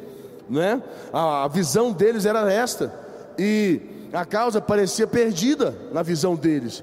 Né? 0.48 0.82
A, 1.12 1.44
a 1.44 1.48
visão 1.48 1.92
deles 1.92 2.24
era 2.24 2.50
esta. 2.50 2.92
E 3.38 3.80
a 4.12 4.24
causa 4.24 4.60
parecia 4.60 5.06
perdida 5.06 5.74
na 5.92 6.02
visão 6.02 6.34
deles. 6.34 6.82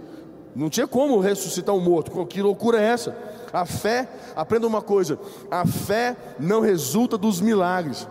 Não 0.56 0.70
tinha 0.70 0.88
como 0.88 1.20
ressuscitar 1.20 1.76
um 1.76 1.80
morto. 1.80 2.26
Que 2.26 2.42
loucura 2.42 2.80
é 2.80 2.86
essa? 2.86 3.16
A 3.52 3.66
fé, 3.66 4.08
aprenda 4.36 4.68
uma 4.68 4.82
coisa: 4.82 5.20
a 5.52 5.66
fé 5.66 6.16
não 6.40 6.62
resulta 6.62 7.18
dos 7.18 7.42
milagres. 7.42 8.08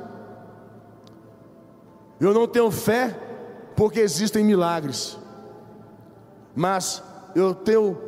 Eu 2.20 2.32
não 2.32 2.46
tenho 2.46 2.70
fé 2.70 3.14
porque 3.74 4.00
existem 4.00 4.42
milagres, 4.44 5.18
mas 6.54 7.02
eu 7.34 7.54
tenho 7.54 7.98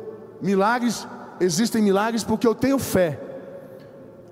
milagres, 0.41 1.07
existem 1.39 1.81
milagres 1.81 2.23
porque 2.23 2.47
eu 2.47 2.55
tenho 2.55 2.79
fé. 2.79 3.19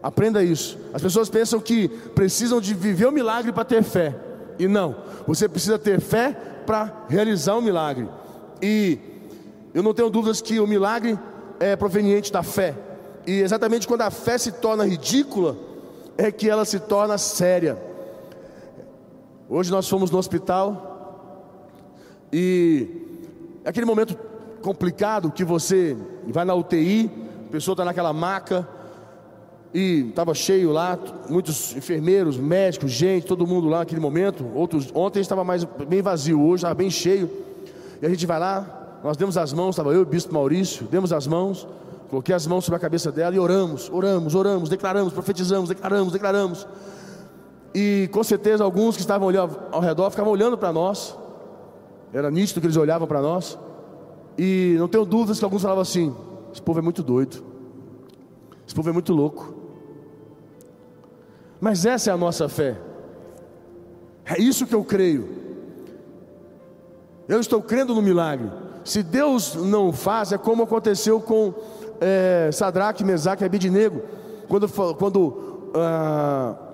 Aprenda 0.02 0.44
isso. 0.44 0.78
As 0.94 1.02
pessoas 1.02 1.30
pensam 1.30 1.60
que 1.60 1.88
precisam 1.88 2.60
de 2.60 2.74
viver 2.74 3.06
o 3.06 3.12
milagre 3.12 3.52
para 3.52 3.66
ter 3.66 3.84
fé, 3.84 4.16
e 4.58 4.68
não, 4.68 4.96
você 5.28 5.48
precisa 5.48 5.78
ter 5.78 6.02
fé 6.02 6.36
para 6.66 7.06
realizar 7.08 7.56
o 7.56 7.62
milagre. 7.62 8.10
E 8.62 9.00
eu 9.74 9.84
não 9.84 9.94
tenho 9.94 10.10
dúvidas 10.10 10.42
que 10.42 10.60
o 10.60 10.66
milagre 10.66 11.18
é 11.60 11.76
proveniente 11.76 12.32
da 12.32 12.42
fé. 12.42 12.76
E 13.26 13.42
exatamente 13.42 13.88
quando 13.88 14.02
a 14.02 14.10
fé 14.10 14.38
se 14.38 14.52
torna 14.54 14.86
ridícula, 14.86 15.56
é 16.18 16.32
que 16.32 16.50
ela 16.50 16.66
se 16.66 16.80
torna 16.80 17.18
séria. 17.18 17.78
Hoje 19.50 19.72
nós 19.72 19.88
fomos 19.88 20.12
no 20.12 20.18
hospital 20.18 21.40
e 22.34 22.86
aquele 23.64 23.86
momento 23.86 24.18
complicado 24.62 25.32
que 25.32 25.46
você 25.46 25.96
vai 26.28 26.44
na 26.44 26.54
UTI, 26.54 27.10
a 27.48 27.52
pessoa 27.52 27.72
está 27.72 27.86
naquela 27.86 28.12
maca 28.12 28.68
e 29.74 30.08
estava 30.10 30.34
cheio 30.34 30.74
lá, 30.74 31.00
muitos 31.30 31.74
enfermeiros, 31.78 32.36
médicos, 32.36 32.92
gente, 32.92 33.26
todo 33.26 33.48
mundo 33.48 33.70
lá 33.70 33.80
naquele 33.80 34.02
momento. 34.02 34.46
Outros, 34.54 34.90
ontem 34.94 35.22
estava 35.22 35.46
mais 35.46 35.64
bem 35.64 36.02
vazio, 36.02 36.42
hoje 36.42 36.56
estava 36.56 36.76
bem 36.76 36.90
cheio. 36.90 37.32
E 38.02 38.06
a 38.06 38.10
gente 38.10 38.26
vai 38.26 38.40
lá, 38.40 39.00
nós 39.02 39.16
demos 39.16 39.38
as 39.38 39.54
mãos, 39.54 39.70
estava 39.70 39.94
eu 39.94 40.00
e 40.00 40.04
o 40.04 40.06
bispo 40.06 40.34
Maurício, 40.34 40.86
demos 40.88 41.14
as 41.14 41.26
mãos, 41.26 41.66
coloquei 42.10 42.36
as 42.36 42.46
mãos 42.46 42.66
sobre 42.66 42.76
a 42.76 42.82
cabeça 42.82 43.14
dela 43.14 43.34
e 43.34 43.40
oramos, 43.40 43.90
oramos, 43.94 44.36
oramos, 44.36 44.68
declaramos, 44.68 45.14
profetizamos, 45.14 45.70
declaramos, 45.70 46.12
declaramos. 46.12 46.68
E 47.80 48.10
com 48.12 48.24
certeza 48.24 48.64
alguns 48.64 48.96
que 48.96 49.02
estavam 49.02 49.30
ali 49.30 49.38
ao 49.38 49.80
redor 49.80 50.10
ficavam 50.10 50.34
olhando 50.34 50.58
para 50.58 50.74
nós. 50.74 51.16
Era 52.12 52.32
nítido 52.32 52.60
que 52.60 52.66
eles 52.66 52.76
olhavam 52.76 53.08
para 53.08 53.22
nós. 53.22 53.56
E 54.36 54.76
não 54.80 54.88
tenho 54.88 55.06
dúvidas 55.06 55.38
que 55.38 55.46
alguns 55.46 55.62
falavam 55.62 55.84
assim: 55.84 56.12
esse 56.52 56.60
povo 56.60 56.80
é 56.80 56.82
muito 56.82 57.04
doido. 57.04 57.44
Esse 58.66 58.74
povo 58.74 58.90
é 58.90 58.92
muito 58.92 59.14
louco. 59.14 59.54
Mas 61.62 61.86
essa 61.86 62.10
é 62.10 62.14
a 62.14 62.18
nossa 62.18 62.50
fé. 62.50 62.82
É 64.26 64.42
isso 64.42 64.66
que 64.66 64.74
eu 64.74 64.84
creio. 64.84 65.30
Eu 67.28 67.40
estou 67.40 67.62
crendo 67.62 67.94
no 67.94 68.02
milagre. 68.02 68.52
Se 68.84 69.04
Deus 69.04 69.54
não 69.54 69.94
faz, 69.94 70.32
é 70.32 70.38
como 70.40 70.64
aconteceu 70.64 71.22
com 71.22 71.54
é, 72.02 72.50
Sadraque, 72.52 73.04
Mesaque 73.04 73.44
e 73.44 73.46
Abidinego, 73.46 74.02
quando, 74.48 74.68
quando 74.96 75.70
ah, 75.76 76.67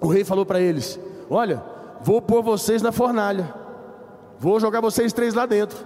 o 0.00 0.08
rei 0.08 0.24
falou 0.24 0.46
para 0.46 0.60
eles: 0.60 0.98
Olha, 1.28 1.62
vou 2.00 2.22
pôr 2.22 2.42
vocês 2.42 2.82
na 2.82 2.92
fornalha, 2.92 3.52
vou 4.38 4.60
jogar 4.60 4.80
vocês 4.80 5.12
três 5.12 5.34
lá 5.34 5.46
dentro. 5.46 5.78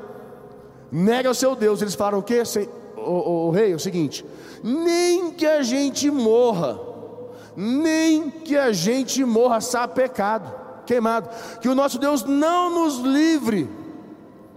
Nega 0.90 1.31
o 1.31 1.35
seu 1.35 1.57
Deus. 1.57 1.81
Eles 1.81 1.94
falaram 1.94 2.18
o 2.18 2.22
quê? 2.22 2.42
O, 2.96 3.48
o, 3.48 3.51
rei, 3.51 3.72
é 3.72 3.75
o 3.75 3.81
seguinte: 3.81 4.25
nem 4.62 5.31
que 5.33 5.46
a 5.46 5.62
gente 5.62 6.11
morra, 6.11 6.79
nem 7.57 8.31
que 8.31 8.57
a 8.57 8.72
gente 8.72 9.25
morra 9.25 9.61
sapecado, 9.61 10.53
queimado, 10.85 11.29
que 11.61 11.68
o 11.68 11.75
nosso 11.75 11.98
Deus 11.98 12.25
não 12.25 12.70
nos 12.70 12.98
livre, 12.98 13.68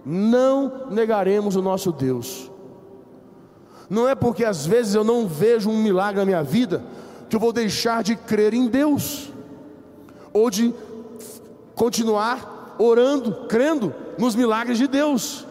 não 0.04 0.88
negaremos 0.90 1.56
o 1.56 1.62
nosso 1.62 1.90
Deus. 1.90 2.50
Não 3.88 4.08
é 4.08 4.14
porque 4.16 4.44
às 4.44 4.66
vezes 4.66 4.94
eu 4.94 5.04
não 5.04 5.28
vejo 5.28 5.70
um 5.70 5.80
milagre 5.80 6.18
na 6.18 6.26
minha 6.26 6.42
vida 6.42 6.82
que 7.28 7.36
eu 7.36 7.40
vou 7.40 7.52
deixar 7.52 8.02
de 8.02 8.16
crer 8.16 8.52
em 8.52 8.66
Deus 8.66 9.30
ou 10.36 10.50
de 10.50 10.74
continuar 11.74 12.76
orando, 12.78 13.46
crendo 13.48 13.94
nos 14.18 14.34
milagres 14.34 14.76
de 14.76 14.86
Deus. 14.86 15.46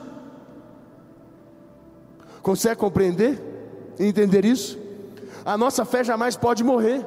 Consegue 2.43 2.75
compreender 2.75 3.41
e 3.97 4.05
entender 4.05 4.45
isso? 4.45 4.77
A 5.43 5.57
nossa 5.57 5.83
fé 5.85 6.03
jamais 6.03 6.37
pode 6.37 6.63
morrer. 6.63 7.03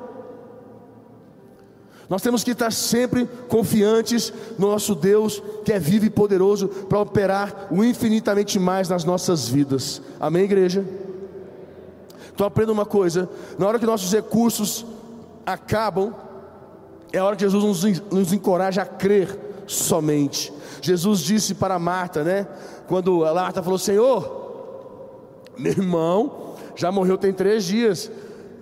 Nós 2.08 2.20
temos 2.20 2.42
que 2.42 2.50
estar 2.50 2.72
sempre 2.72 3.26
confiantes 3.48 4.32
no 4.58 4.70
nosso 4.72 4.96
Deus, 4.96 5.40
que 5.64 5.72
é 5.72 5.78
vivo 5.78 6.06
e 6.06 6.10
poderoso 6.10 6.66
para 6.66 6.98
operar 6.98 7.68
o 7.70 7.84
infinitamente 7.84 8.58
mais 8.58 8.88
nas 8.88 9.04
nossas 9.04 9.46
vidas. 9.46 10.02
Amém, 10.18 10.42
igreja? 10.42 10.84
Então 12.34 12.44
aprenda 12.44 12.72
uma 12.72 12.86
coisa: 12.86 13.28
na 13.56 13.68
hora 13.68 13.78
que 13.78 13.86
nossos 13.86 14.12
recursos 14.12 14.84
acabam, 15.46 16.12
é 17.12 17.18
a 17.18 17.24
hora 17.24 17.36
que 17.36 17.42
Jesus 17.42 17.64
nos, 17.64 18.00
nos 18.10 18.32
encoraja 18.32 18.82
a 18.82 18.86
crer 18.86 19.38
somente. 19.66 20.52
Jesus 20.80 21.20
disse 21.20 21.54
para 21.54 21.78
Marta, 21.78 22.22
né? 22.22 22.46
Quando 22.86 23.24
a 23.24 23.34
Marta 23.34 23.62
falou: 23.62 23.78
Senhor, 23.78 25.52
meu 25.56 25.72
irmão 25.72 26.54
já 26.76 26.92
morreu 26.92 27.18
tem 27.18 27.32
três 27.32 27.64
dias. 27.64 28.10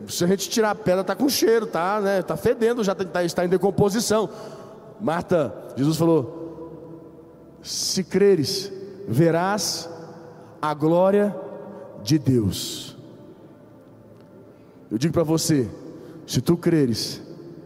Se 0.09 0.25
a 0.25 0.27
gente 0.27 0.49
tirar 0.49 0.71
a 0.71 0.75
pedra, 0.75 1.01
está 1.01 1.15
com 1.15 1.29
cheiro, 1.29 1.67
tá, 1.67 2.01
né? 2.01 2.23
Tá 2.23 2.37
fedendo, 2.37 2.85
já 2.85 2.95
tá, 2.95 3.25
está 3.25 3.45
em 3.45 3.49
decomposição. 3.49 4.29
Marta, 5.01 5.55
Jesus 5.77 5.97
falou: 5.97 6.73
Se 7.63 8.05
creres, 8.05 8.73
verás 9.07 9.89
a 10.61 10.73
glória 10.73 11.35
de 12.03 12.19
Deus. 12.19 12.97
Eu 14.91 14.99
digo 14.99 15.13
para 15.13 15.25
você: 15.25 15.69
se 16.27 16.41
tu 16.41 16.57
creres, 16.57 17.21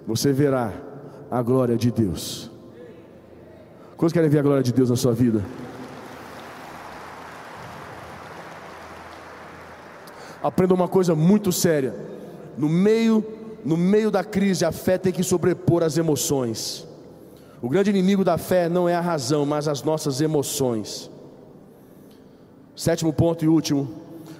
você 0.06 0.32
verá 0.32 0.72
a 1.30 1.42
glória 1.42 1.76
de 1.76 1.90
Deus. 1.90 2.50
Quantos 3.96 4.12
querem 4.12 4.30
ver 4.30 4.38
a 4.38 4.42
glória 4.42 4.62
de 4.62 4.72
Deus 4.72 4.90
na 4.90 4.96
sua 4.96 5.12
vida? 5.12 5.44
Aprenda 10.42 10.72
uma 10.72 10.88
coisa 10.88 11.14
muito 11.14 11.52
séria. 11.52 11.94
No 12.56 12.68
meio, 12.68 13.24
no 13.64 13.76
meio 13.76 14.10
da 14.10 14.24
crise, 14.24 14.64
a 14.64 14.72
fé 14.72 14.96
tem 14.96 15.12
que 15.12 15.22
sobrepor 15.22 15.82
as 15.82 15.98
emoções. 15.98 16.88
O 17.60 17.68
grande 17.68 17.90
inimigo 17.90 18.24
da 18.24 18.38
fé 18.38 18.68
não 18.68 18.88
é 18.88 18.94
a 18.94 19.00
razão, 19.00 19.44
mas 19.44 19.68
as 19.68 19.82
nossas 19.82 20.20
emoções. 20.20 21.10
Sétimo 22.74 23.12
ponto 23.12 23.44
e 23.44 23.48
último. 23.48 23.86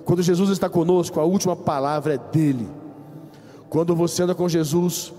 Quando 0.05 0.23
Jesus 0.23 0.49
está 0.51 0.69
conosco, 0.71 1.21
a 1.21 1.25
última 1.25 1.55
palavra 1.55 2.15
é 2.15 2.19
dele. 2.19 2.67
Quando 3.69 3.95
você 3.95 4.23
anda 4.23 4.35
com 4.35 4.49
Jesus, 4.49 5.13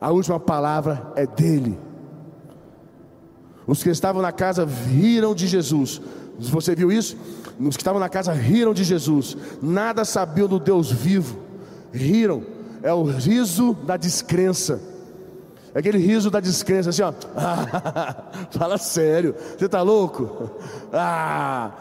a 0.00 0.10
última 0.10 0.38
palavra 0.38 1.12
é 1.16 1.26
dele. 1.26 1.78
Os 3.66 3.82
que 3.82 3.90
estavam 3.90 4.22
na 4.22 4.32
casa 4.32 4.64
riram 4.64 5.34
de 5.34 5.46
Jesus. 5.46 6.00
Você 6.38 6.74
viu 6.74 6.92
isso? 6.92 7.16
Os 7.58 7.76
que 7.76 7.82
estavam 7.82 7.98
na 8.00 8.08
casa 8.08 8.32
riram 8.32 8.72
de 8.72 8.84
Jesus. 8.84 9.36
Nada 9.62 10.04
sabiam 10.04 10.46
do 10.46 10.60
Deus 10.60 10.92
vivo. 10.92 11.38
Riram. 11.92 12.42
É 12.82 12.92
o 12.92 13.02
riso 13.02 13.74
da 13.84 13.96
descrença. 13.96 14.80
É 15.74 15.80
aquele 15.80 15.98
riso 15.98 16.30
da 16.30 16.40
descrença, 16.40 16.90
assim, 16.90 17.02
ó. 17.02 17.12
fala 18.56 18.78
sério. 18.78 19.34
Você 19.58 19.66
está 19.66 19.82
louco? 19.82 20.50
Ah, 20.92 21.72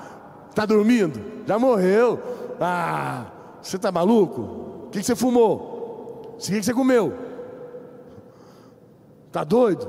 tá 0.54 0.65
dormindo? 0.65 1.21
Já 1.45 1.60
morreu? 1.60 2.19
Ah, 2.60 3.25
você 3.62 3.75
está 3.75 3.91
maluco? 3.91 4.41
O 4.88 4.89
que, 4.91 4.99
que 4.99 5.06
você 5.06 5.15
fumou? 5.15 6.34
O 6.34 6.38
que, 6.38 6.60
que 6.60 6.63
você 6.63 6.73
comeu? 6.73 7.24
Está 9.36 9.43
doido? 9.43 9.86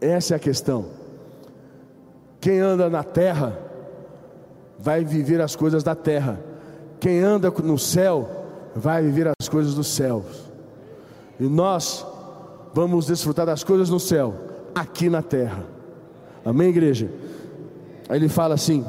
Essa 0.00 0.32
é 0.32 0.36
a 0.36 0.38
questão. 0.38 0.86
Quem 2.40 2.58
anda 2.58 2.88
na 2.88 3.04
terra 3.04 3.54
vai 4.78 5.04
viver 5.04 5.42
as 5.42 5.54
coisas 5.54 5.82
da 5.82 5.94
terra. 5.94 6.40
Quem 6.98 7.20
anda 7.20 7.50
no 7.50 7.78
céu 7.78 8.46
vai 8.74 9.02
viver 9.02 9.30
as 9.38 9.46
coisas 9.46 9.74
do 9.74 9.84
céu. 9.84 10.24
E 11.38 11.46
nós 11.46 12.06
vamos 12.72 13.04
desfrutar 13.04 13.44
das 13.44 13.62
coisas 13.62 13.90
no 13.90 14.00
céu, 14.00 14.34
aqui 14.74 15.10
na 15.10 15.20
terra. 15.20 15.64
Amém, 16.42 16.70
igreja? 16.70 17.10
Aí 18.08 18.16
ele 18.16 18.30
fala 18.30 18.54
assim: 18.54 18.86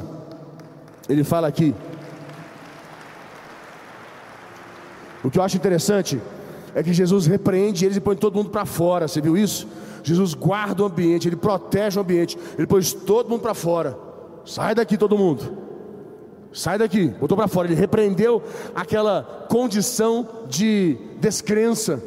ele 1.06 1.24
fala 1.24 1.46
aqui. 1.46 1.74
O 5.22 5.30
que 5.30 5.38
eu 5.38 5.42
acho 5.42 5.58
interessante 5.58 6.18
é 6.78 6.82
que 6.82 6.92
Jesus 6.92 7.26
repreende 7.26 7.84
eles 7.84 7.96
e 7.96 8.00
põe 8.00 8.14
todo 8.14 8.36
mundo 8.36 8.50
para 8.50 8.64
fora. 8.64 9.08
Você 9.08 9.20
viu 9.20 9.36
isso? 9.36 9.66
Jesus 10.04 10.32
guarda 10.32 10.84
o 10.84 10.86
ambiente, 10.86 11.28
ele 11.28 11.34
protege 11.34 11.98
o 11.98 12.02
ambiente, 12.02 12.38
ele 12.56 12.68
põe 12.68 12.80
todo 13.04 13.28
mundo 13.28 13.40
para 13.40 13.52
fora. 13.52 13.98
Sai 14.44 14.76
daqui 14.76 14.96
todo 14.96 15.18
mundo. 15.18 15.58
Sai 16.52 16.78
daqui, 16.78 17.08
botou 17.08 17.36
para 17.36 17.48
fora. 17.48 17.66
Ele 17.66 17.74
repreendeu 17.74 18.40
aquela 18.76 19.46
condição 19.50 20.46
de 20.48 20.96
descrença. 21.20 22.00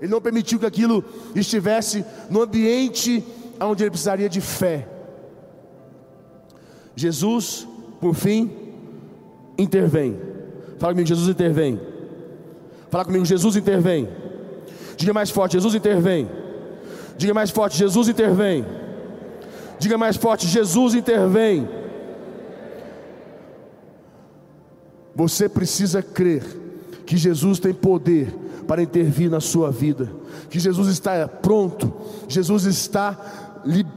Ele 0.00 0.10
não 0.10 0.20
permitiu 0.20 0.58
que 0.58 0.66
aquilo 0.66 1.04
estivesse 1.36 2.04
no 2.28 2.42
ambiente 2.42 3.24
onde 3.60 3.84
ele 3.84 3.90
precisaria 3.90 4.28
de 4.28 4.40
fé. 4.40 4.88
Jesus, 6.96 7.68
por 8.00 8.16
fim, 8.16 8.50
intervém. 9.56 10.18
Fala 10.76 10.92
comigo, 10.92 11.06
Jesus 11.06 11.28
intervém. 11.28 11.80
Fala 12.90 13.04
comigo, 13.04 13.24
Jesus 13.24 13.56
intervém. 13.56 14.08
Diga 14.96 15.12
mais 15.12 15.30
forte, 15.30 15.52
Jesus 15.52 15.74
intervém. 15.74 16.28
Diga 17.16 17.34
mais 17.34 17.50
forte, 17.50 17.76
Jesus 17.76 18.08
intervém. 18.08 18.64
Diga 19.78 19.98
mais 19.98 20.16
forte, 20.16 20.46
Jesus 20.46 20.94
intervém. 20.94 21.68
Você 25.14 25.48
precisa 25.48 26.02
crer 26.02 26.44
que 27.04 27.16
Jesus 27.16 27.58
tem 27.58 27.74
poder 27.74 28.32
para 28.66 28.82
intervir 28.82 29.30
na 29.30 29.40
sua 29.40 29.70
vida, 29.70 30.10
que 30.50 30.60
Jesus 30.60 30.88
está 30.88 31.26
pronto, 31.26 31.92
Jesus 32.28 32.64
está 32.64 33.18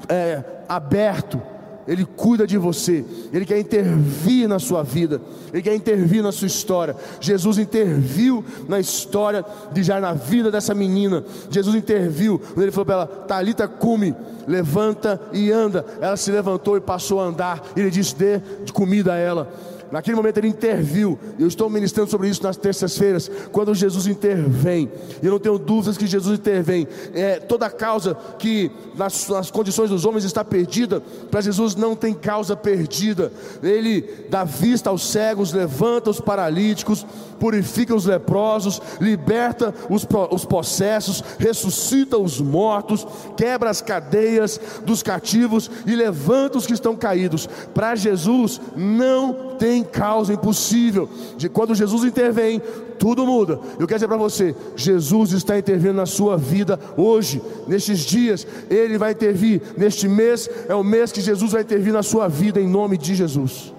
é, 0.09 0.43
aberto 0.67 1.41
ele 1.87 2.05
cuida 2.05 2.45
de 2.45 2.57
você, 2.57 3.03
Ele 3.33 3.45
quer 3.45 3.59
intervir 3.59 4.47
na 4.47 4.59
sua 4.59 4.83
vida, 4.83 5.21
Ele 5.51 5.61
quer 5.61 5.75
intervir 5.75 6.21
na 6.21 6.31
sua 6.31 6.47
história. 6.47 6.95
Jesus 7.19 7.57
interviu 7.57 8.43
na 8.67 8.79
história 8.79 9.43
de 9.71 9.83
já 9.83 9.99
na 9.99 10.13
vida 10.13 10.51
dessa 10.51 10.73
menina. 10.73 11.23
Jesus 11.49 11.75
interviu 11.75 12.39
quando 12.39 12.61
Ele 12.61 12.71
falou 12.71 12.85
para 12.85 12.95
ela: 12.95 13.07
Talita, 13.07 13.67
cume, 13.67 14.15
levanta 14.47 15.19
e 15.33 15.51
anda. 15.51 15.85
Ela 15.99 16.17
se 16.17 16.31
levantou 16.31 16.77
e 16.77 16.81
passou 16.81 17.19
a 17.19 17.25
andar. 17.25 17.63
Ele 17.75 17.89
disse: 17.89 18.15
Dê 18.15 18.39
de 18.63 18.71
comida 18.71 19.13
a 19.13 19.17
ela. 19.17 19.51
Naquele 19.91 20.15
momento 20.15 20.37
ele 20.37 20.47
interviu. 20.47 21.19
Eu 21.37 21.47
estou 21.47 21.69
ministrando 21.69 22.09
sobre 22.09 22.29
isso 22.29 22.41
nas 22.43 22.57
terças-feiras. 22.57 23.29
Quando 23.51 23.75
Jesus 23.75 24.07
intervém, 24.07 24.91
eu 25.21 25.31
não 25.31 25.39
tenho 25.39 25.57
dúvidas 25.57 25.97
que 25.97 26.07
Jesus 26.07 26.39
intervém. 26.39 26.87
É, 27.13 27.39
toda 27.39 27.69
causa 27.69 28.15
que 28.39 28.71
nas, 28.95 29.27
nas 29.27 29.51
condições 29.51 29.89
dos 29.89 30.05
homens 30.05 30.23
está 30.23 30.43
perdida, 30.43 31.01
para 31.29 31.41
Jesus 31.41 31.75
não 31.75 31.95
tem 31.95 32.13
causa 32.13 32.55
perdida. 32.55 33.31
Ele 33.61 34.01
dá 34.29 34.43
vista 34.43 34.89
aos 34.89 35.07
cegos, 35.07 35.51
levanta 35.51 36.09
os 36.09 36.19
paralíticos, 36.19 37.05
purifica 37.39 37.95
os 37.95 38.05
leprosos, 38.05 38.79
liberta 38.99 39.73
os, 39.89 40.07
os 40.29 40.45
possessos, 40.45 41.23
ressuscita 41.39 42.17
os 42.17 42.39
mortos, 42.39 43.05
quebra 43.35 43.69
as 43.69 43.81
cadeias 43.81 44.59
dos 44.85 45.01
cativos 45.01 45.69
e 45.85 45.95
levanta 45.95 46.59
os 46.59 46.67
que 46.67 46.73
estão 46.73 46.95
caídos. 46.95 47.49
Para 47.73 47.95
Jesus 47.95 48.61
não 48.75 49.55
tem 49.57 49.80
causa 49.83 50.33
impossível. 50.33 51.09
De 51.37 51.49
quando 51.49 51.75
Jesus 51.75 52.03
intervém, 52.03 52.61
tudo 52.99 53.25
muda. 53.25 53.59
Eu 53.79 53.87
quero 53.87 53.97
dizer 53.97 54.07
para 54.07 54.17
você: 54.17 54.55
Jesus 54.75 55.31
está 55.31 55.57
intervindo 55.57 55.95
na 55.95 56.05
sua 56.05 56.37
vida 56.37 56.79
hoje, 56.95 57.41
nestes 57.67 57.99
dias, 57.99 58.45
Ele 58.69 58.97
vai 58.97 59.11
intervir. 59.11 59.61
Neste 59.77 60.07
mês 60.07 60.49
é 60.67 60.75
o 60.75 60.83
mês 60.83 61.11
que 61.11 61.21
Jesus 61.21 61.51
vai 61.51 61.61
intervir 61.61 61.93
na 61.93 62.03
sua 62.03 62.27
vida, 62.27 62.59
em 62.59 62.67
nome 62.67 62.97
de 62.97 63.15
Jesus. 63.15 63.73